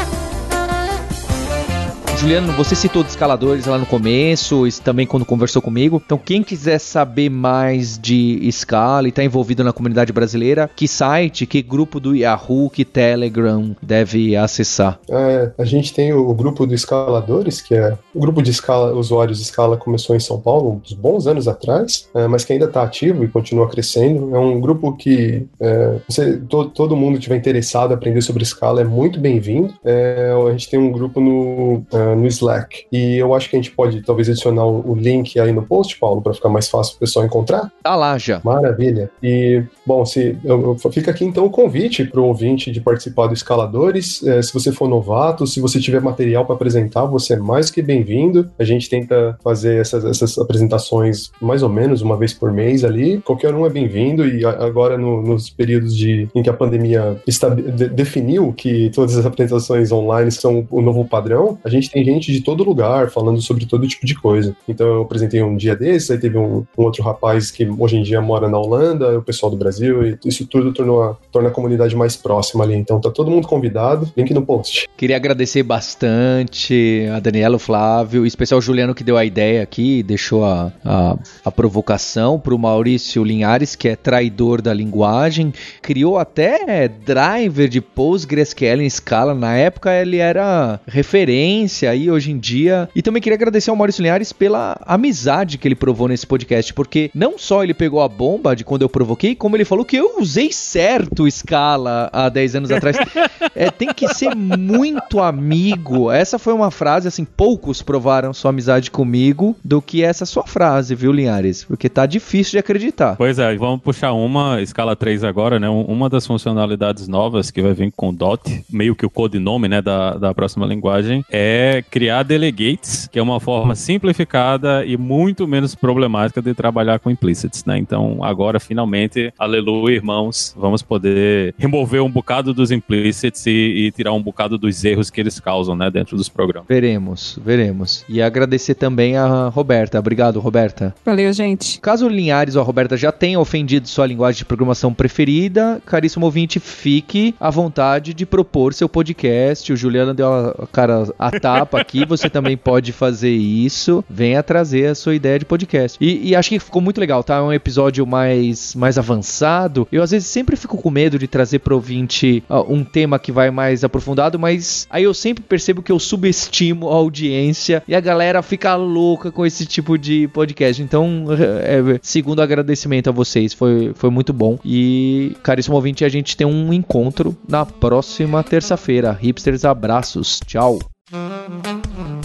[2.25, 6.01] Juliano, você citou de escaladores lá no começo, também quando conversou comigo.
[6.03, 11.45] Então, quem quiser saber mais de escala e está envolvido na comunidade brasileira, que site,
[11.45, 14.99] que grupo do Yahoo, que Telegram deve acessar?
[15.07, 19.37] É, a gente tem o, grupo do Escaladores, que é o grupo de escala, usuários
[19.37, 22.81] de escala começou em São Paulo uns bons anos atrás, é, mas que ainda está
[22.81, 24.35] ativo e continua crescendo.
[24.35, 28.81] É um grupo que é, você, to, todo mundo tiver interessado em aprender sobre escala
[28.81, 29.75] é muito bem-vindo.
[29.85, 31.85] É, a gente tem um grupo no
[32.15, 32.85] no Slack.
[32.91, 36.21] E eu acho que a gente pode talvez adicionar o link aí no post, Paulo,
[36.21, 37.71] para ficar mais fácil o pessoal encontrar.
[37.83, 38.41] Tá lá já.
[38.43, 39.09] Maravilha.
[39.21, 43.27] E, bom, se eu, eu, fica aqui então o convite para o ouvinte de participar
[43.27, 44.25] do Escaladores.
[44.25, 47.81] É, se você for novato, se você tiver material para apresentar, você é mais que
[47.81, 48.49] bem-vindo.
[48.57, 53.21] A gente tenta fazer essas, essas apresentações mais ou menos uma vez por mês ali.
[53.21, 57.49] Qualquer um é bem-vindo e agora no, nos períodos de, em que a pandemia está,
[57.49, 62.29] de, definiu que todas as apresentações online são o novo padrão, a gente tem gente
[62.29, 64.53] de todo lugar falando sobre todo tipo de coisa.
[64.67, 68.03] Então eu apresentei um dia desses, aí teve um, um outro rapaz que hoje em
[68.03, 71.95] dia mora na Holanda, o pessoal do Brasil, e isso tudo tornou torna a comunidade
[71.95, 72.75] mais próxima ali.
[72.75, 74.89] Então tá todo mundo convidado, link no post.
[74.97, 79.63] Queria agradecer bastante a Daniela, o Flávio, em especial o Juliano que deu a ideia
[79.63, 86.17] aqui, deixou a, a, a provocação pro Maurício Linhares, que é traidor da linguagem, criou
[86.17, 89.33] até driver de PostgreSQL em escala.
[89.33, 92.89] Na época ele era referência aí hoje em dia.
[92.95, 97.11] E também queria agradecer ao Maurício Linhares pela amizade que ele provou nesse podcast, porque
[97.13, 100.19] não só ele pegou a bomba de quando eu provoquei, como ele falou que eu
[100.19, 102.97] usei certo escala há 10 anos atrás.
[103.55, 106.11] é, tem que ser muito amigo.
[106.11, 110.95] Essa foi uma frase, assim, poucos provaram sua amizade comigo do que essa sua frase,
[110.95, 111.63] viu, Linhares?
[111.63, 113.15] Porque tá difícil de acreditar.
[113.15, 115.69] Pois é, vamos puxar uma, escala 3 agora, né?
[115.69, 119.81] Uma das funcionalidades novas que vai vir com o DOT, meio que o codinome, né,
[119.81, 125.47] da, da próxima linguagem, é é criar delegates, que é uma forma simplificada e muito
[125.47, 127.77] menos problemática de trabalhar com implicits, né?
[127.77, 134.13] Então, agora, finalmente, aleluia, irmãos, vamos poder remover um bocado dos implicits e, e tirar
[134.13, 136.67] um bocado dos erros que eles causam, né, dentro dos programas.
[136.67, 138.05] Veremos, veremos.
[138.07, 139.99] E agradecer também a Roberta.
[139.99, 140.95] Obrigado, Roberta.
[141.05, 141.79] Valeu, gente.
[141.79, 146.25] Caso o Linhares ou a Roberta já tenha ofendido sua linguagem de programação preferida, caríssimo
[146.25, 149.71] ouvinte, fique à vontade de propor seu podcast.
[149.71, 154.03] O Juliano deu a cara a tapa aqui, você também pode fazer isso.
[154.09, 155.97] Venha trazer a sua ideia de podcast.
[156.01, 157.37] E, e acho que ficou muito legal, tá?
[157.37, 159.87] É um episódio mais, mais avançado.
[159.91, 163.31] Eu às vezes sempre fico com medo de trazer pro ouvinte uh, um tema que
[163.31, 167.99] vai mais aprofundado, mas aí eu sempre percebo que eu subestimo a audiência e a
[167.99, 170.81] galera fica louca com esse tipo de podcast.
[170.81, 174.57] Então, é, segundo agradecimento a vocês, foi, foi muito bom.
[174.63, 179.11] E, caríssimo ouvinte, a gente tem um encontro na próxima terça-feira.
[179.11, 180.39] Hipsters, abraços.
[180.45, 180.94] Tchau.
[181.07, 182.24] Você